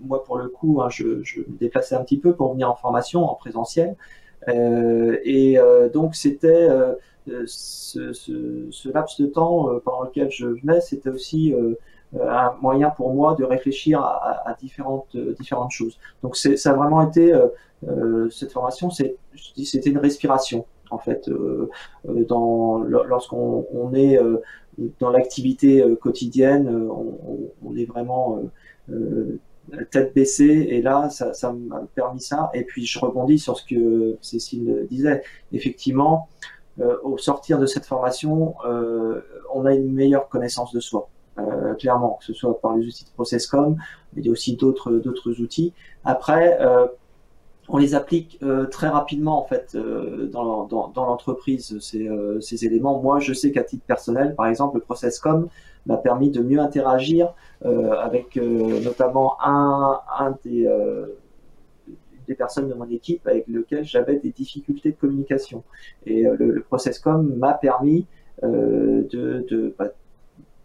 [0.00, 3.24] moi pour le coup, hein, je, me déplaçais un petit peu pour venir en formation
[3.24, 3.96] en présentiel,
[4.48, 6.94] euh, et euh, donc c'était euh,
[7.46, 11.54] ce, laps de temps pendant lequel je venais, c'était aussi
[12.18, 15.98] un moyen pour moi de réfléchir à, différentes différentes choses.
[16.22, 17.32] Donc ça a vraiment été
[18.30, 21.68] cette formation, c'était une respiration en fait euh,
[22.04, 24.18] lorsqu'on on est
[24.98, 26.88] dans l'activité quotidienne,
[27.62, 28.42] on, est vraiment
[29.90, 33.64] tête baissée et là ça, ça m'a permis ça et puis je rebondis sur ce
[33.64, 36.28] que Cécile disait effectivement
[37.02, 38.54] au sortir de cette formation
[39.52, 43.04] on a une meilleure connaissance de soi euh, clairement, que ce soit par les outils
[43.04, 43.76] de ProcessCom,
[44.12, 45.72] mais il y a aussi d'autres d'autres outils.
[46.04, 46.86] Après, euh,
[47.68, 52.64] on les applique euh, très rapidement en fait euh, dans, dans, l'entreprise ces, euh, ces,
[52.64, 53.00] éléments.
[53.00, 55.48] Moi, je sais qu'à titre personnel, par exemple, le ProcessCom
[55.86, 60.00] m'a permis de mieux interagir avec notamment un,
[60.44, 60.68] des
[62.28, 65.64] des personnes de mon équipe avec lesquelles j'avais des difficultés de communication.
[66.06, 68.06] Et le, le ProcessCom m'a permis
[68.40, 68.48] bah,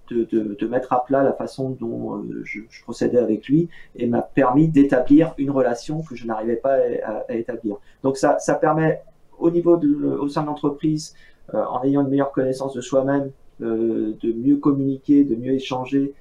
[0.09, 4.07] de, de, de, mettre à plat la façon dont euh, je, procédais avec lui et
[4.07, 7.77] m'a permis d'établir une relation que je n'arrivais pas à, établir.
[8.03, 9.01] Donc ça, ça permet
[9.39, 11.15] au niveau de, au sein de l'entreprise,
[11.53, 16.13] euh, en ayant une meilleure connaissance de soi-même, euh, de mieux communiquer, de mieux échanger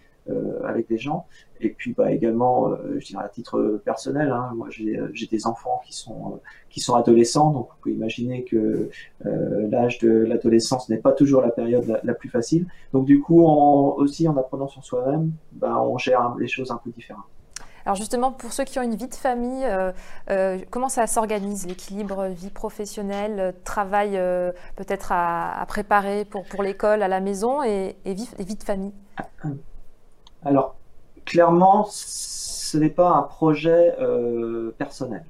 [0.65, 1.27] avec des gens.
[1.61, 5.93] Et puis bah, également, je dirais à titre personnel, hein, moi j'ai des enfants qui
[5.93, 8.89] sont qui sont adolescents, donc vous pouvez imaginer que
[9.23, 12.67] l'âge de l'adolescence n'est pas toujours la période la, plus facile.
[12.93, 16.91] Donc du coup, aussi en apprenant sur soi-même, bah, on gère les choses un peu
[16.91, 17.27] différemment.
[17.87, 19.93] Alors justement, pour ceux qui ont une vie de famille, euh,
[20.31, 27.03] euh, comment ça s'organise l'équilibre vie professionnelle, travail euh, peut-être à, préparer pour, pour l'école,
[27.03, 28.95] à la maison et, vie, de famille?
[30.45, 30.77] Alors,
[31.27, 33.95] clairement, ce n'est pas un projet
[34.79, 35.25] personnel.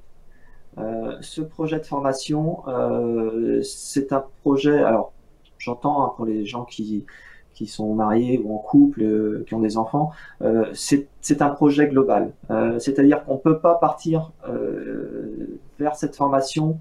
[1.21, 2.63] ce projet de formation,
[3.63, 5.11] c'est un projet, alors
[5.57, 7.05] j'entends hein, pour les gens qui,
[7.55, 10.11] qui sont mariés ou en couple, euh, qui ont des enfants,
[10.43, 12.33] euh, c'est un projet global.
[12.51, 14.31] Euh, c'est-à-dire qu'on ne peut pas partir
[15.79, 16.77] vers cette formation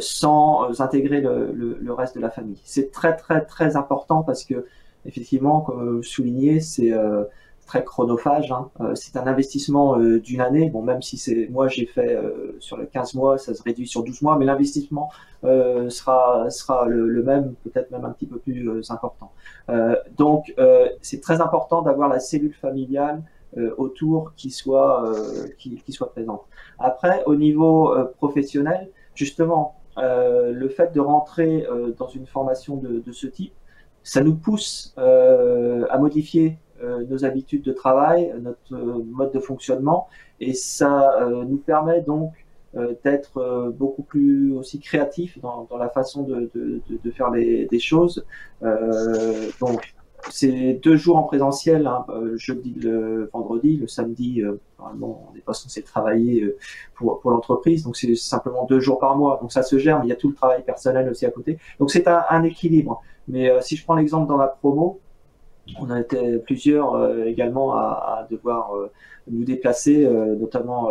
[0.00, 2.58] sans intégrer le, le, reste de la famille.
[2.64, 4.66] C'est très très très important parce que
[5.06, 6.92] effectivement, comme vous soulignez, c'est
[7.68, 8.50] très chronophage.
[8.50, 8.70] Hein.
[8.80, 10.70] Euh, c'est un investissement euh, d'une année.
[10.70, 13.86] Bon, même si c'est moi j'ai fait euh, sur le 15 mois, ça se réduit
[13.86, 15.10] sur 12 mois, mais l'investissement
[15.42, 19.30] sera sera le, même, peut-être même un petit peu plus important.
[20.16, 20.52] donc
[21.00, 23.22] c'est très important d'avoir la cellule familiale
[23.76, 25.12] autour qui soit
[25.58, 26.42] qui, soit présente.
[26.80, 31.64] Après, au niveau professionnel, justement, le fait de rentrer
[31.96, 33.54] dans une formation de, ce type,
[34.02, 36.58] ça nous pousse à modifier
[37.08, 40.08] nos habitudes de travail, notre euh, mode de fonctionnement,
[40.40, 42.32] et ça euh, nous permet donc
[43.02, 46.50] d'être beaucoup plus aussi créatif dans, la façon de,
[47.10, 48.24] faire des choses.
[49.58, 49.94] donc,
[50.30, 54.42] c'est deux jours en présentiel, hein, jeudi, le vendredi, le samedi,
[54.78, 56.54] normalement, on n'est pas censé travailler
[56.94, 59.38] pour, pour l'entreprise, donc c'est simplement deux jours par mois.
[59.40, 61.58] Donc ça se gère, mais il y a tout le travail personnel aussi à côté.
[61.80, 63.00] Donc c'est un, équilibre.
[63.28, 65.00] Mais si je prends l'exemple dans la promo,
[65.78, 68.90] on a été plusieurs euh, également à, devoir euh,
[69.30, 70.90] nous déplacer, euh, notamment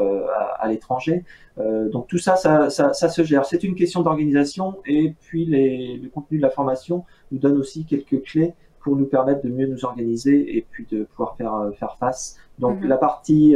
[0.60, 1.24] à, l'étranger.
[1.58, 3.46] donc tout ça, ça, se gère.
[3.46, 7.86] C'est une question d'organisation et puis les, le contenu de la formation nous donne aussi
[7.86, 11.98] quelques clés pour nous permettre de mieux nous organiser et puis de pouvoir faire, faire
[11.98, 12.38] face.
[12.60, 12.88] Donc mhm.
[12.88, 13.56] la partie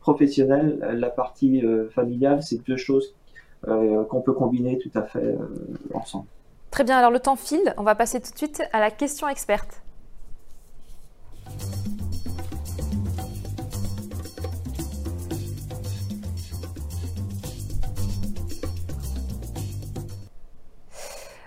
[0.00, 3.14] professionnelle, la partie familiale, c'est deux choses
[3.64, 5.36] qu'on peut combiner tout à fait
[5.94, 6.26] ensemble.
[6.72, 9.28] Très bien, alors le temps file, on va passer tout de suite à la question
[9.28, 9.82] experte.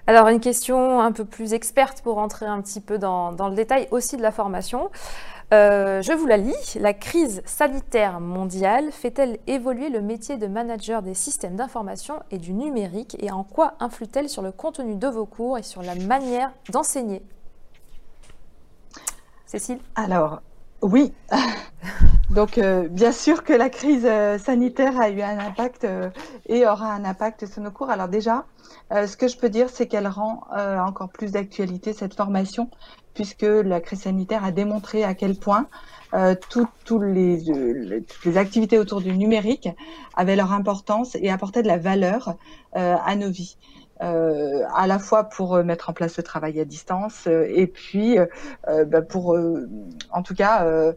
[0.06, 3.88] Alors une question un peu plus experte pour rentrer un petit peu dans, le détail
[3.92, 4.92] aussi de la formation.
[5.54, 6.78] Euh, je vous la lis.
[6.80, 12.54] La crise sanitaire mondiale fait-elle évoluer le métier de manager des systèmes d'information et du
[12.54, 16.52] numérique et en quoi influe-t-elle sur le contenu de vos cours et sur la manière
[16.70, 17.24] d'enseigner?
[19.96, 20.42] Alors,
[20.82, 21.14] oui.
[22.30, 25.86] Donc, euh, bien sûr que la crise euh, sanitaire a eu un impact
[26.48, 27.90] et aura un impact sur nos cours.
[27.90, 28.46] Alors déjà,
[28.92, 32.70] euh, ce que je peux dire, c'est qu'elle rend euh, encore plus d'actualité cette formation,
[33.14, 35.68] puisque la crise sanitaire a démontré à quel point
[36.14, 39.70] euh, toutes les, activités autour du numérique
[40.16, 42.36] avaient leur importance et apportaient de la valeur
[42.76, 43.58] à nos vies.
[44.00, 48.18] À la fois pour mettre en place le travail à distance et puis
[48.68, 49.38] bah, pour,
[50.12, 50.94] en tout cas,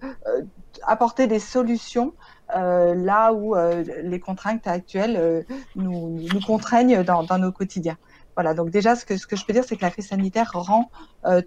[0.87, 2.15] apporter des solutions
[2.55, 5.43] euh, là où euh, les contraintes actuelles euh,
[5.75, 7.99] nous, nous, contraignent dans, dans, nos quotidiens.
[8.37, 10.51] Voilà, donc déjà, ce que, ce que je peux dire, c'est que la crise sanitaire
[10.53, 10.91] rend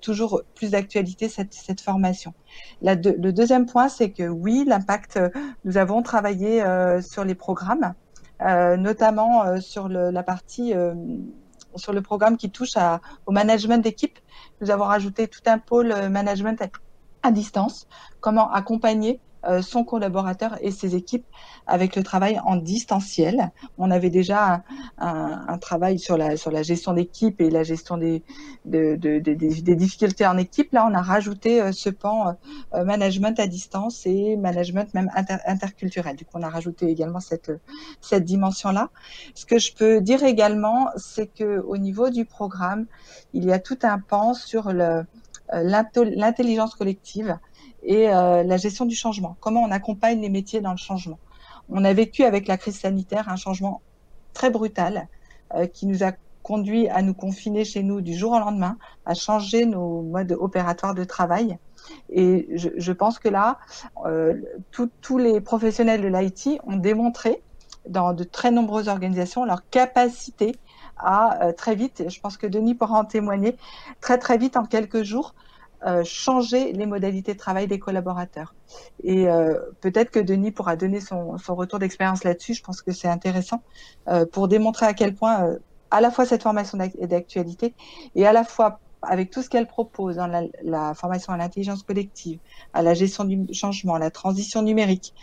[0.02, 2.34] toujours plus d'actualité cette, cette formation.
[2.82, 5.20] Le deuxième point, c'est que oui, l'impact,
[5.66, 6.64] nous avons travaillé
[7.02, 7.94] sur les programmes,
[8.39, 10.73] notamment sur le, la partie
[11.75, 14.17] sur le programme qui touche à, au management d'équipe.
[14.62, 16.62] Nous avons rajouté tout un pôle management
[17.23, 17.88] à distance,
[18.21, 19.29] comment accompagner euh,
[19.62, 21.25] son collaborateur et ses équipes
[21.65, 23.52] avec le travail en distanciel.
[23.78, 24.63] On avait déjà
[24.97, 28.23] un, travail sur la, sur la gestion d'équipe et la gestion des,
[28.65, 30.73] des difficultés en équipe.
[30.73, 32.36] Là, on a rajouté euh, ce pan
[32.73, 35.10] euh, management à distance et management même
[35.45, 36.15] interculturel.
[36.15, 37.52] Du coup, on a rajouté également cette,
[38.02, 38.89] cette dimension-là.
[39.36, 42.86] Ce que je peux dire également, c'est que au niveau du programme,
[43.34, 44.71] il y a tout un pan sur
[45.52, 47.38] l'intelligence collective
[47.84, 49.38] et euh, la gestion du changement.
[49.39, 51.20] Comment on accompagne les métiers dans le changement.
[51.70, 53.82] On a vécu avec la crise sanitaire un changement
[54.34, 55.08] très brutal
[55.56, 56.13] euh, qui nous a
[56.44, 60.96] conduit à nous confiner chez nous du jour au lendemain, à changer nos modes opératoires
[60.96, 61.58] de travail.
[62.10, 63.60] Et je, je pense que là,
[64.06, 67.42] euh, tous les professionnels de l'IT ont démontré
[67.88, 70.56] dans de très nombreuses organisations leur capacité
[70.98, 73.56] à euh, très vite, je pense que Denis pourra en témoigner,
[74.02, 75.34] très très vite en quelques jours,
[75.86, 78.54] euh, changer les modalités de travail des collaborateurs.
[79.04, 82.54] Et euh, peut-être que Denis pourra donner son, son retour d'expérience là-dessus.
[82.54, 83.62] Je pense que c'est intéressant
[84.08, 85.58] euh, pour démontrer à quel point euh,
[85.92, 87.74] à la fois cette formation est d'actualité
[88.15, 91.84] et à la fois avec tout ce qu'elle propose dans la, la, formation à l'intelligence
[91.84, 92.39] collective,
[92.74, 95.13] à la gestion du changement, la transition numérique,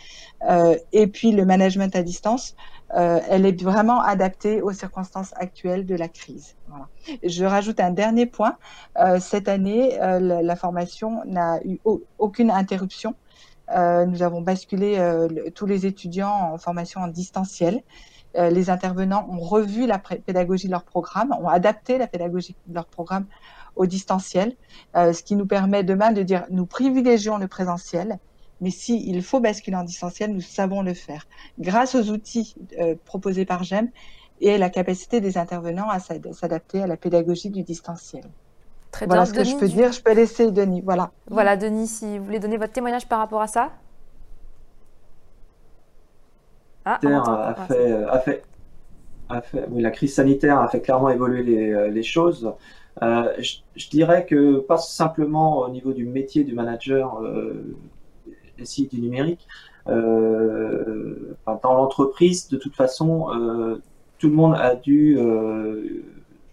[0.49, 2.55] euh, et puis le management à distance,
[2.95, 6.55] euh, elle est vraiment adaptée aux circonstances actuelles de la crise.
[7.23, 8.57] Je rajoute un dernier point.
[8.97, 11.79] Euh, cette année, euh, la, formation n'a eu
[12.17, 13.15] aucune interruption.
[13.75, 17.83] Euh, nous avons basculé euh, tous les étudiants en formation en distanciel.
[18.35, 22.85] les intervenants ont revu la pédagogie de leur programme, ont adapté la pédagogie de leur
[22.85, 23.25] programme
[23.77, 24.55] au distanciel,
[24.95, 28.19] euh, ce qui nous permet demain de dire nous privilégions le présentiel,
[28.61, 31.27] mais s'il il faut basculer en distanciel, nous savons le faire
[31.59, 33.89] grâce aux outils euh, proposés par GEM
[34.41, 38.23] et la capacité des intervenants à s'adapter à la pédagogie du distanciel.
[38.91, 39.33] Très voilà bien.
[39.33, 39.91] ce Denis, que je peux dire.
[39.91, 40.81] Je peux laisser Denis.
[40.81, 41.11] Voilà.
[41.29, 43.71] Voilà, Denis, si vous voulez donner votre témoignage par rapport à ça.
[46.85, 48.43] Ah, a, fait, a, fait,
[49.27, 52.53] a fait, oui, la crise sanitaire a fait clairement évoluer les, les choses.
[53.03, 57.75] Euh, je, je, dirais que pas simplement au niveau du métier du manager euh,
[58.63, 59.47] SI du numérique,
[59.89, 63.81] euh, dans l'entreprise, de toute façon, euh,
[64.19, 66.03] tout le monde a dû euh,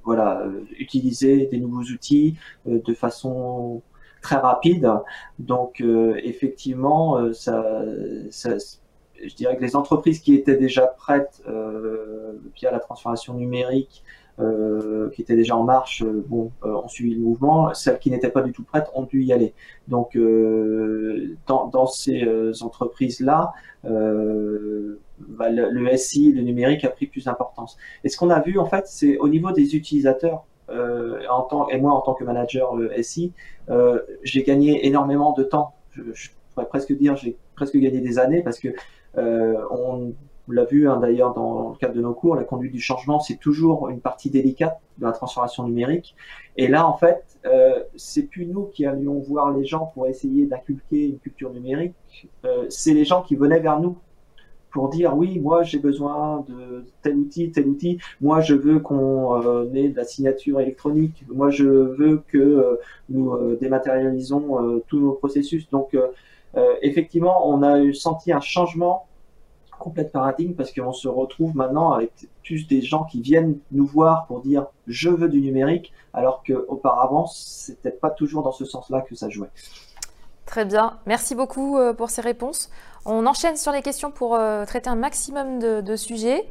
[0.04, 0.46] voilà,
[0.78, 2.36] utiliser des nouveaux outils
[2.66, 3.82] de façon
[4.20, 4.92] très rapide.
[5.38, 8.60] Donc effectivement, je
[9.34, 11.42] dirais que les entreprises qui étaient déjà prêtes
[12.54, 14.04] via la transformation numérique
[14.40, 17.72] euh, qui étaient déjà en marche, euh, bon, euh, ont suivi le mouvement.
[17.72, 19.54] Celles qui n'étaient pas du tout prêtes ont dû y aller.
[19.86, 20.18] Donc,
[21.46, 22.26] dans, dans, ces
[22.60, 23.52] entreprises-là,
[23.84, 23.90] bah,
[25.50, 27.76] le, le, SI, le numérique a pris plus d'importance.
[28.02, 30.44] Et ce qu'on a vu, en fait, c'est au niveau des utilisateurs.
[30.68, 33.32] en tant, et moi, en tant que manager SI,
[34.24, 35.74] j'ai gagné énormément de temps.
[35.92, 38.70] Je, je pourrais presque dire, j'ai presque gagné des années parce que
[39.16, 40.12] on
[40.48, 43.20] on l'a vu hein, d'ailleurs dans le cadre de nos cours, la conduite du changement,
[43.20, 46.14] c'est toujours une partie délicate de la transformation numérique.
[46.56, 50.46] Et là, en fait, euh, c'est plus nous qui allions voir les gens pour essayer
[50.46, 51.94] d'inculquer une culture numérique,
[52.44, 53.96] euh, c'est les gens qui venaient vers nous
[54.70, 59.40] pour dire oui, moi j'ai besoin de tel outil, tel outil, moi je veux qu'on
[59.40, 65.12] euh, ait de la signature électronique, moi je veux que euh, nous dématérialisons tous nos
[65.12, 65.70] processus.
[65.70, 65.96] Donc
[66.82, 69.06] effectivement, on a senti un changement
[69.84, 72.10] complète paradigme parce qu'on se retrouve maintenant avec
[72.42, 77.26] plus des gens qui viennent nous voir pour dire je veux du numérique, alors qu'auparavant,
[77.26, 79.50] c'était pas toujours dans ce sens-là que ça jouait.
[80.46, 82.70] Très bien, merci beaucoup euh, pour ces réponses.
[83.04, 86.46] On enchaîne sur les questions pour euh, traiter un maximum de, de sujets.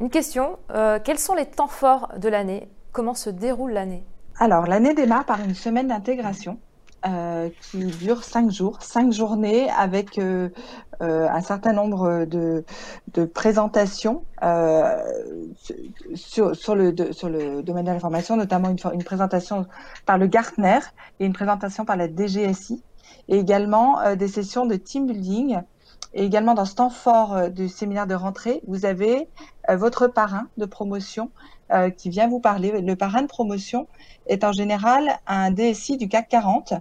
[0.00, 2.68] Une question, euh, quels sont les temps forts de l'année?
[2.92, 4.04] Comment se déroule l'année?
[4.38, 6.58] Alors, l'année démarre par une semaine d'intégration
[7.06, 10.48] euh, qui dure cinq jours, cinq journées avec euh,
[11.02, 12.64] euh, un certain nombre de,
[13.12, 15.04] de présentations euh,
[16.14, 19.66] sur, sur, le, sur le domaine de l'information, notamment une, une, présentation
[20.06, 20.78] par le Gartner
[21.20, 22.82] et une présentation par la DGSI,
[23.28, 25.60] et également euh, des sessions de team building.
[26.16, 29.28] Et également dans ce temps fort du séminaire de rentrée, vous avez
[29.68, 31.32] votre parrain de promotion
[31.96, 32.80] qui vient vous parler.
[32.80, 33.88] Le parrain de promotion
[34.26, 36.74] est en général un DSI du CAC 40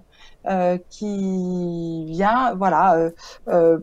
[0.45, 3.11] euh, qui vient, voilà, euh,
[3.47, 3.79] euh,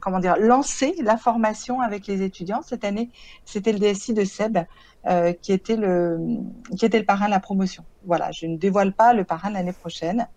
[0.00, 2.60] comment dire, lancer la formation avec les étudiants.
[2.62, 3.10] Cette année,
[3.44, 4.58] c'était le DSI de Seb
[5.06, 6.18] euh, qui était le
[6.76, 7.84] qui était le parrain de la promotion.
[8.04, 10.28] Voilà, je ne dévoile pas le parrain l'année prochaine,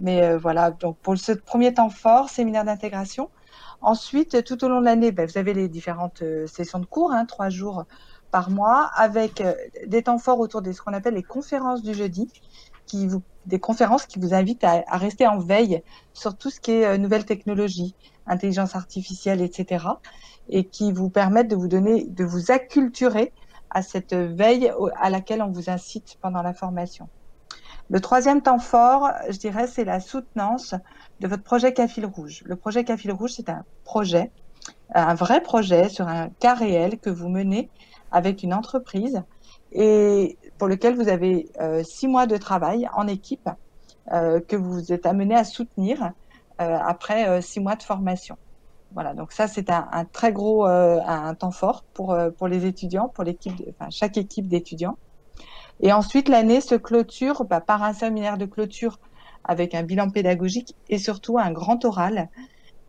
[0.00, 0.70] mais euh, voilà.
[0.70, 3.30] Donc pour ce premier temps fort, séminaire d'intégration.
[3.80, 7.24] Ensuite, tout au long de l'année, ben, vous avez les différentes sessions de cours, hein,
[7.24, 7.84] trois jours
[8.32, 9.42] par mois, avec
[9.86, 12.28] des temps forts autour de ce qu'on appelle les conférences du jeudi,
[12.86, 13.08] qui
[13.46, 16.86] des conférences qui vous invitent à, à, rester en veille sur tout ce qui est
[16.86, 17.94] euh, nouvelles technologies,
[18.26, 19.84] intelligence artificielle, etc.
[20.48, 23.32] et qui vous permettent de vous donner, de vous acculturer
[23.70, 27.08] à cette veille à laquelle on vous incite pendant la formation.
[27.90, 30.74] Le troisième temps fort, je dirais, c'est la soutenance
[31.20, 32.42] de votre projet Cafil Rouge.
[32.44, 34.30] Le projet Cafil Rouge, c'est un projet,
[34.94, 37.70] un vrai projet sur un cas réel que vous menez
[38.12, 39.22] avec une entreprise
[39.72, 43.48] et pour lequel vous avez euh, six mois de travail en équipe
[44.12, 46.12] euh, que vous êtes amené à soutenir
[46.60, 48.36] euh, après six mois de formation.
[48.92, 50.66] Voilà, donc ça c'est un, très gros
[51.38, 53.24] temps fort pour pour les étudiants, pour
[53.90, 54.98] chaque équipe d'étudiants.
[55.80, 58.98] Et ensuite l'année se clôture bah, par un séminaire de clôture
[59.44, 62.28] avec un bilan pédagogique et surtout un grand oral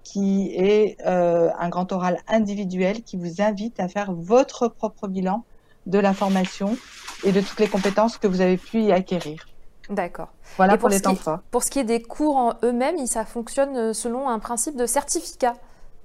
[0.03, 5.43] qui est un grand oral individuel qui vous invite à faire votre propre bilan
[5.85, 6.77] de la formation
[7.23, 9.47] et de toutes les compétences que vous avez pu y acquérir.
[9.89, 10.29] D'accord.
[10.55, 11.39] Voilà pour, les temps forts.
[11.51, 15.55] Pour ce qui est des cours en eux-mêmes, ça fonctionne selon un principe de certificat.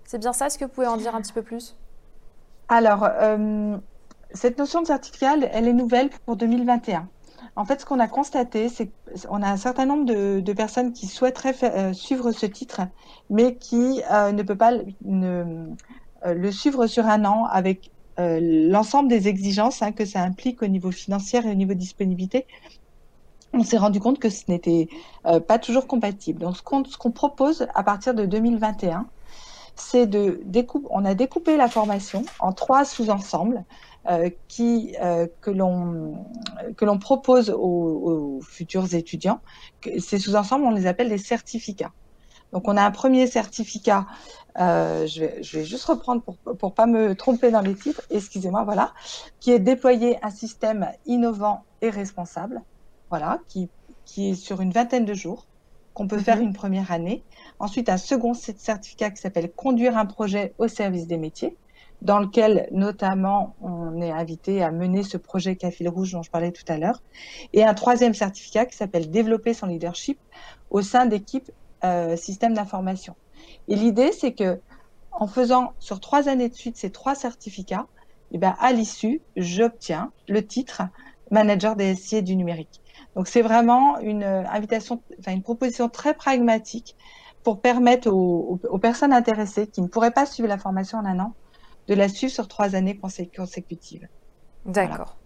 [0.04, 1.76] C'est bien ça Est-ce que vous pouvez en dire un petit peu plus?
[2.68, 3.08] Alors,
[4.32, 7.08] cette notion de certificat, elle est nouvelle pour 2021.
[7.56, 8.90] En fait, ce qu'on a constaté, c'est
[9.26, 12.82] qu'on a un certain nombre de, personnes qui souhaiteraient euh, suivre ce titre,
[13.30, 15.66] mais qui euh, ne peuvent pas euh,
[16.24, 17.90] le suivre sur un an avec
[18.20, 22.46] l'ensemble des exigences hein, que ça implique au niveau financier et au niveau disponibilité.
[23.52, 24.88] On s'est rendu compte que ce n'était
[25.22, 26.40] pas toujours compatible.
[26.40, 26.62] Donc, ce
[26.98, 29.06] qu'on propose à partir de 2021,
[29.76, 30.88] c'est de découper.
[30.90, 33.64] On a découpé la formation en trois sous-ensembles
[34.48, 39.40] qui, euh, que l'on propose aux, futurs étudiants.
[39.98, 41.92] Ces sous-ensembles, on les appelle des certificats.
[42.52, 44.06] Donc, on a un premier certificat.
[44.58, 48.02] Euh, je, vais, je, vais, juste reprendre pour pour pas me tromper dans les titres.
[48.10, 48.94] Excusez-moi, voilà,
[49.40, 52.62] qui est déployer un système innovant et responsable.
[53.10, 53.68] Voilà, qui
[54.06, 55.46] qui est sur une vingtaine de jours
[55.92, 56.44] qu'on peut faire mhm.
[56.44, 57.22] une première année.
[57.58, 61.56] Ensuite, un second certificat qui s'appelle conduire un projet au service des métiers
[62.02, 66.52] dans lequel notamment on est invité à mener ce projet Café Rouge dont je parlais
[66.52, 67.02] tout à l'heure,
[67.52, 70.18] et un troisième certificat qui s'appelle développer son leadership
[70.70, 71.50] au sein d'équipes
[71.84, 73.14] euh, système d'information.
[73.68, 74.60] Et l'idée, c'est que
[75.12, 77.86] en faisant sur trois années de suite ces trois certificats,
[78.32, 80.82] eh ben, à l'issue, j'obtiens le titre
[81.30, 82.80] manager DSI et du numérique.
[83.16, 86.96] Donc c'est vraiment une invitation, enfin une proposition très pragmatique
[87.42, 91.18] pour permettre aux, aux personnes intéressées qui ne pourraient pas suivre la formation en un
[91.18, 91.34] an
[91.88, 94.06] de la suivre sur trois années consécutives.
[94.66, 95.16] D'accord.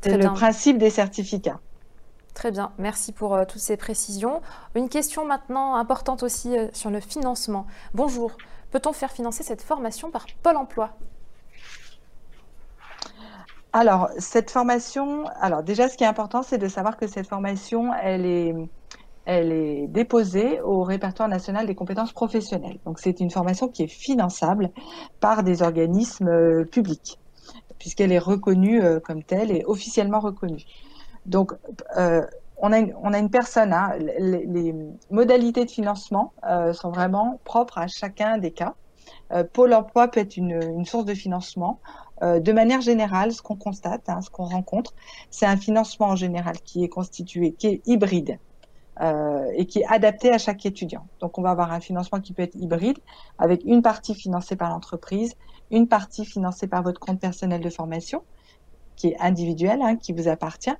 [0.00, 1.60] C'est le principe des certificats.
[2.34, 4.42] Très bien, merci pour euh, toutes ces précisions.
[4.74, 7.66] Une question maintenant importante aussi euh, sur le financement.
[7.94, 8.36] Bonjour,
[8.72, 10.90] peut-on faire financer cette formation par Pôle Emploi?
[13.72, 17.92] Alors, cette formation, alors déjà, ce qui est important, c'est de savoir que cette formation,
[17.94, 18.54] elle est,
[19.26, 22.78] elle est déposée au répertoire national des compétences professionnelles.
[22.84, 24.70] Donc c'est une formation qui est finançable
[25.20, 27.18] par des organismes euh, publics,
[27.78, 30.64] puisqu'elle est reconnue euh, comme telle et officiellement reconnue.
[31.26, 31.52] Donc
[31.96, 32.22] euh,
[32.58, 32.78] on, a
[33.18, 34.74] une, personne, hein, les,
[35.10, 36.32] modalités de financement
[36.72, 38.74] sont vraiment propres à chacun des cas.
[39.52, 41.80] Pôle emploi peut être une, une source de financement.
[42.22, 44.94] de manière générale, ce qu'on constate, hein, ce qu'on rencontre,
[45.30, 48.38] c'est un financement en général qui est constitué, qui est hybride.
[49.00, 51.08] Euh, et qui est adapté à chaque étudiant.
[51.18, 52.98] Donc on va avoir un financement qui peut être hybride,
[53.38, 55.34] avec une partie financée par l'entreprise,
[55.72, 58.22] une partie financée par votre compte personnel de formation,
[58.94, 60.74] qui est individuel, hein, qui vous appartient,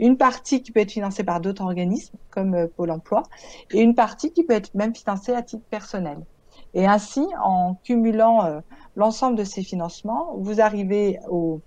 [0.00, 3.22] une partie qui peut être financée par d'autres organismes, comme euh, Pôle Emploi,
[3.70, 6.18] et une partie qui peut être même financée à titre personnel.
[6.74, 8.60] Et ainsi, en cumulant euh,
[8.96, 11.60] l'ensemble de ces financements, vous arrivez au,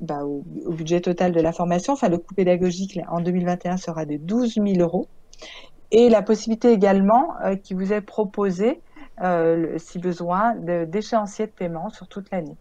[0.00, 1.94] bah, au, au, budget total de la formation.
[1.94, 5.08] Enfin, le coût pédagogique en 2021 sera de 12 000 euros
[5.90, 8.80] et la possibilité également euh, qui vous est proposée,
[9.22, 12.56] euh, si besoin, d'échéancier de, de paiement sur toute l'année.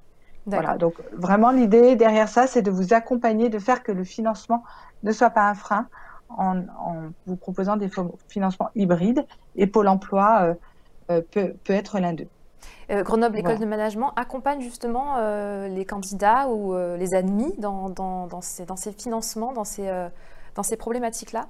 [0.45, 4.63] Voilà, donc vraiment l'idée derrière ça, c'est de vous accompagner, de faire que le financement
[5.03, 5.87] ne soit pas un frein
[6.29, 7.89] en, en vous proposant des
[8.29, 9.25] financements hybrides
[9.57, 10.55] et Pôle emploi
[11.11, 12.29] euh, peut, peut, être l'un d'eux.
[12.89, 15.17] Grenoble École de Management accompagne justement
[15.67, 19.91] les candidats ou les admis dans, dans, dans, ces, dans, ces, financements, dans ces,
[20.55, 21.47] dans ces problématiques-là?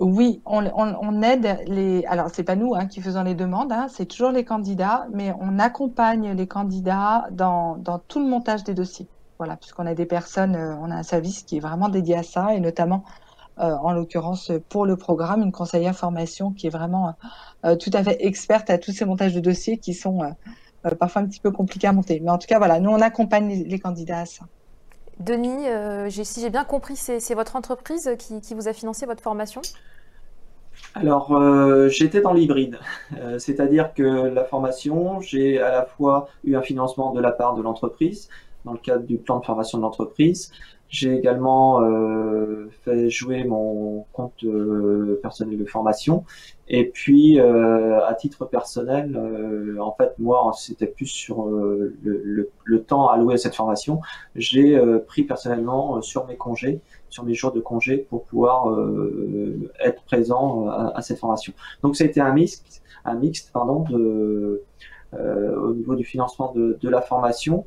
[0.00, 2.06] Oui, on, aide les.
[2.06, 5.34] Alors, c'est pas nous hein, qui faisons les demandes, hein, c'est toujours les candidats, mais
[5.38, 7.76] on accompagne les candidats dans,
[8.08, 9.08] tout le montage des dossiers.
[9.36, 12.22] Voilà, puisqu'on a des personnes, euh, on a un service qui est vraiment dédié à
[12.22, 13.04] ça, et notamment,
[13.58, 17.14] euh, en l'occurrence, pour le programme, une conseillère formation qui est vraiment
[17.66, 20.20] euh, tout à fait experte à tous ces montages de dossiers qui sont
[20.98, 22.20] parfois un petit peu compliqués à monter.
[22.20, 24.46] Mais en tout cas, voilà, nous, on accompagne les, candidats à ça.
[25.20, 25.66] Denis,
[26.24, 29.60] si j'ai bien compris, c'est votre entreprise qui, vous a financé votre formation?
[30.94, 32.78] Alors, euh, j'étais dans l'hybride,
[33.16, 37.54] euh, c'est-à-dire que la formation, j'ai à la fois eu un financement de la part
[37.54, 38.28] de l'entreprise,
[38.64, 40.52] dans le cadre du plan de formation de l'entreprise.
[40.90, 44.44] J'ai également euh, fait jouer mon compte
[45.22, 46.24] personnel de formation.
[46.68, 49.18] Et puis, à titre personnel,
[49.80, 54.00] en fait, moi, c'était plus sur le, le, le, temps alloué à cette formation.
[54.36, 56.80] J'ai pris personnellement sur mes congés
[57.10, 61.52] sur mes jours de congé pour pouvoir euh, être présent euh, à, cette formation.
[61.82, 64.64] Donc ça a été un mixte, un mixte pardon, de, euh,
[65.12, 67.66] au niveau du financement de, la formation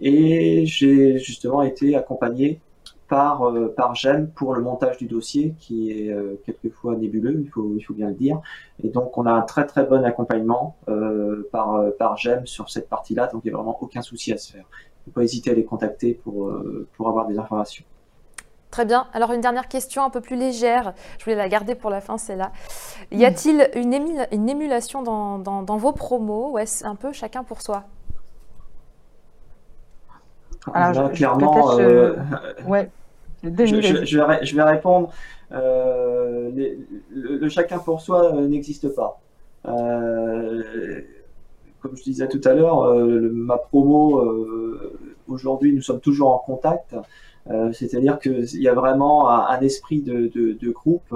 [0.00, 2.60] et j'ai justement été accompagné
[3.08, 6.14] par, par GEM pour le montage du dossier qui est
[6.44, 8.40] quelquefois nébuleux, il faut, il faut bien le dire.
[8.82, 10.76] Et donc on a un très très bon accompagnement
[11.50, 14.52] par, par GEM sur cette partie-là, donc il n'y a vraiment aucun souci à se
[14.52, 14.64] faire.
[14.70, 16.52] Il ne faut pas hésiter à les contacter pour,
[16.96, 17.84] pour avoir des informations.
[18.70, 19.06] Très bien.
[19.14, 20.92] Alors une dernière question un peu plus légère.
[21.18, 22.52] Je voulais la garder pour la fin, c'est là.
[23.10, 23.94] Y a-t-il une,
[24.30, 27.84] une, émulation dans, dans, vos promos ou est-ce un peu chacun pour soi?
[30.74, 32.14] Alors, clairement, je...
[32.66, 32.90] Ouais.
[33.42, 35.10] je, vais, je, vais, répondre.
[35.52, 36.50] Euh,
[37.10, 39.18] le, chacun pour soi euh, n'existe pas.
[39.66, 41.00] Euh,
[41.80, 44.22] comme je disais tout à l'heure, ma promo,
[45.28, 46.94] aujourd'hui, nous sommes toujours en contact.
[47.72, 51.14] C'est-à-dire qu'il y a vraiment un, esprit de, de, groupe.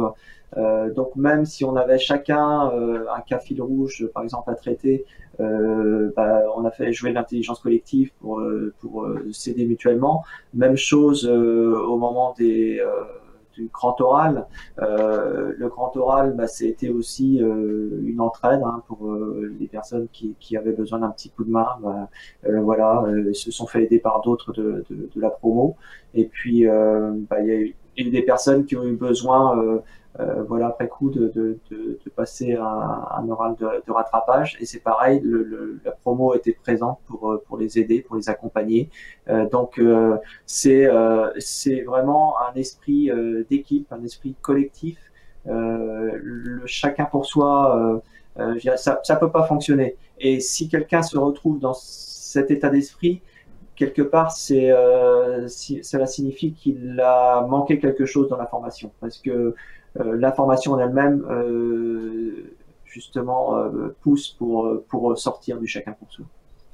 [0.57, 5.05] donc même si on avait chacun un cas fil rouge, par exemple, à traiter,
[5.39, 8.43] bah, on a fait jouer l'intelligence collective pour,
[8.81, 10.25] pour s'aider mutuellement.
[10.55, 12.83] Même chose au moment des
[13.53, 14.47] du grand oral.
[14.81, 20.09] Euh, le grand oral, bah, c'était aussi euh, une entraide hein, pour euh, les personnes
[20.13, 21.69] qui, qui, avaient besoin d'un petit coup de main.
[21.83, 22.09] Bah,
[22.61, 25.77] voilà, ils se sont fait aider par d'autres de, de, de, la promo.
[26.15, 29.81] Et puis, bah, il y a eu des personnes qui ont eu besoin euh,
[30.47, 32.63] voilà, après coup, de, de, de, de passer un,
[33.17, 34.57] un, oral de, rattrapage.
[34.61, 38.17] Et c'est pareil, le, le, la promo était présente pour, euh, pour les aider, pour
[38.17, 38.91] les accompagner.
[39.29, 40.89] Euh, donc, euh, c'est
[41.39, 43.11] c'est vraiment un esprit
[43.49, 44.99] d'équipe, un esprit collectif.
[45.47, 48.03] le chacun pour soi,
[48.77, 49.97] ça ça peut pas fonctionner.
[50.19, 53.23] Et si quelqu'un se retrouve dans cet état d'esprit,
[53.77, 59.19] quelque part, c'est euh, cela signifie qu'il a manqué quelque chose dans la formation, parce
[59.19, 59.31] que
[60.01, 62.55] euh, l'information en elle-même, euh,
[62.85, 63.57] justement,
[64.03, 66.27] pousse pour, pour sortir du chacun pour soi.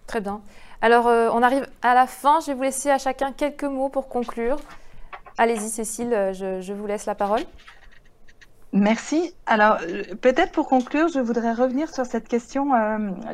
[0.09, 0.41] Très bien.
[0.81, 2.41] Alors, on arrive à la fin.
[2.41, 4.57] Je vais vous laisser à chacun quelques mots pour conclure.
[5.37, 7.43] Allez-y, Cécile, je, je, vous laisse la parole.
[8.73, 9.33] Merci.
[9.47, 9.79] Alors,
[10.21, 12.67] peut-être pour conclure, je voudrais revenir sur cette question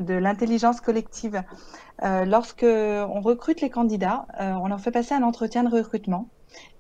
[0.01, 1.43] de l'intelligence collective.
[2.03, 6.29] Euh, lorsque on recrute les candidats, on leur fait passer un entretien de recrutement.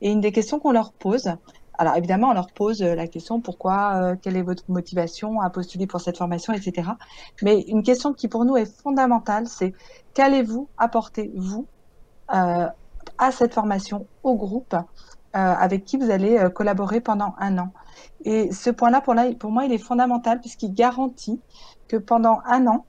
[0.01, 1.35] Et une des questions qu'on leur pose,
[1.77, 5.51] alors évidemment, on leur pose euh, la question pourquoi, euh, quelle est votre motivation à
[5.51, 6.91] postuler pour cette formation, etc.
[7.43, 9.73] Mais une question qui pour nous est fondamentale, c'est
[10.15, 11.67] qu'allez-vous apporter, vous,
[12.33, 12.69] euh,
[13.19, 14.75] à cette formation, au groupe
[15.37, 17.73] avec qui vous allez collaborer pendant un an?
[18.25, 21.41] Et ce point-là, pour, moi, il est fondamental puisqu'il garantit
[21.89, 22.85] que pendant un an,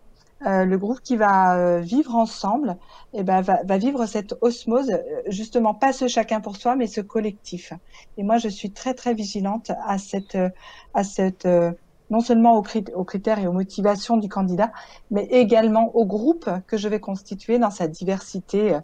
[0.46, 2.76] euh, le groupe qui va euh, vivre ensemble
[3.14, 7.00] eh ben, va, vivre cette osmose, euh, justement pas ce chacun pour soi, mais ce
[7.02, 7.74] collectif.
[8.18, 10.38] Et moi, je suis très très vigilante à cette,
[10.94, 11.48] à cette
[12.12, 14.72] non seulement aux, critères et aux motivations du candidat,
[15.10, 18.78] mais également au groupe que je vais constituer dans sa diversité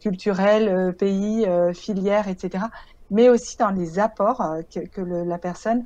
[0.00, 2.64] culturelle, pays, filière, etc.,
[3.10, 4.42] mais aussi dans les apports
[4.72, 5.84] que, que le, la personne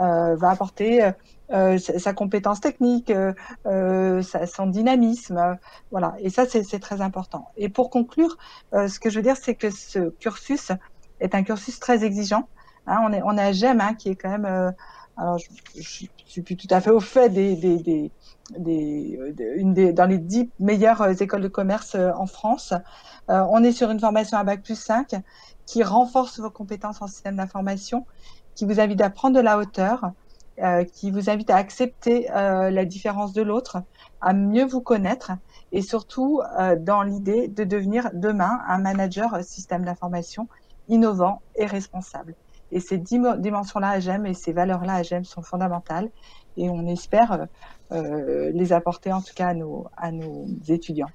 [0.00, 1.10] euh, va apporter
[1.52, 3.34] euh, sa compétence technique, euh,
[3.66, 5.58] euh son dynamisme,
[5.90, 6.14] voilà.
[6.20, 7.48] Et ça, c'est très important.
[7.56, 8.38] Et pour conclure,
[8.72, 10.72] ce que je veux dire, c'est que ce cursus
[11.20, 12.48] est un cursus très exigeant.
[12.86, 14.74] Hein, on, est, on a GEM hein, qui est quand même
[15.20, 15.46] alors, je,
[15.76, 18.10] je, suis plus tout à fait au fait des, des,
[18.58, 22.72] des dans les dix meilleures écoles de commerce en France.
[23.28, 25.14] Euh, on est sur une formation à bac plus 5
[25.66, 28.06] qui renforce vos compétences en système d'information,
[28.54, 30.12] qui vous invite à prendre de la hauteur,
[30.62, 33.82] euh, qui vous invite à accepter euh, la différence de l'autre,
[34.20, 35.32] à mieux vous connaître
[35.72, 40.48] et surtout euh, dans l'idée de devenir demain un manager système d'information
[40.88, 42.34] innovant et responsable.
[42.72, 46.10] Et ces dimensions-là GEM et ces valeurs-là GEM sont fondamentales
[46.56, 47.46] et on espère
[47.90, 51.10] les apporter en tout cas à nos, à nos étudiants.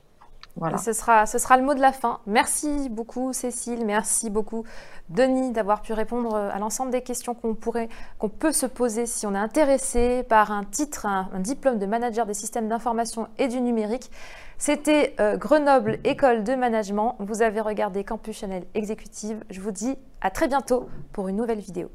[0.57, 0.77] Voilà.
[0.77, 2.19] Ce, sera, ce sera le mot de la fin.
[2.27, 4.63] Merci beaucoup Cécile, merci beaucoup
[5.09, 7.89] Denis d'avoir pu répondre à l'ensemble des questions qu'on pourrait,
[8.19, 12.25] qu'on peut se poser si on est intéressé par un titre, un, diplôme de manager
[12.25, 14.09] des systèmes d'information et du numérique.
[14.57, 17.15] C'était euh, Grenoble École de Management.
[17.19, 19.43] Vous avez regardé Campus Chanel Exécutive.
[19.49, 21.91] Je vous dis à très bientôt pour une nouvelle vidéo.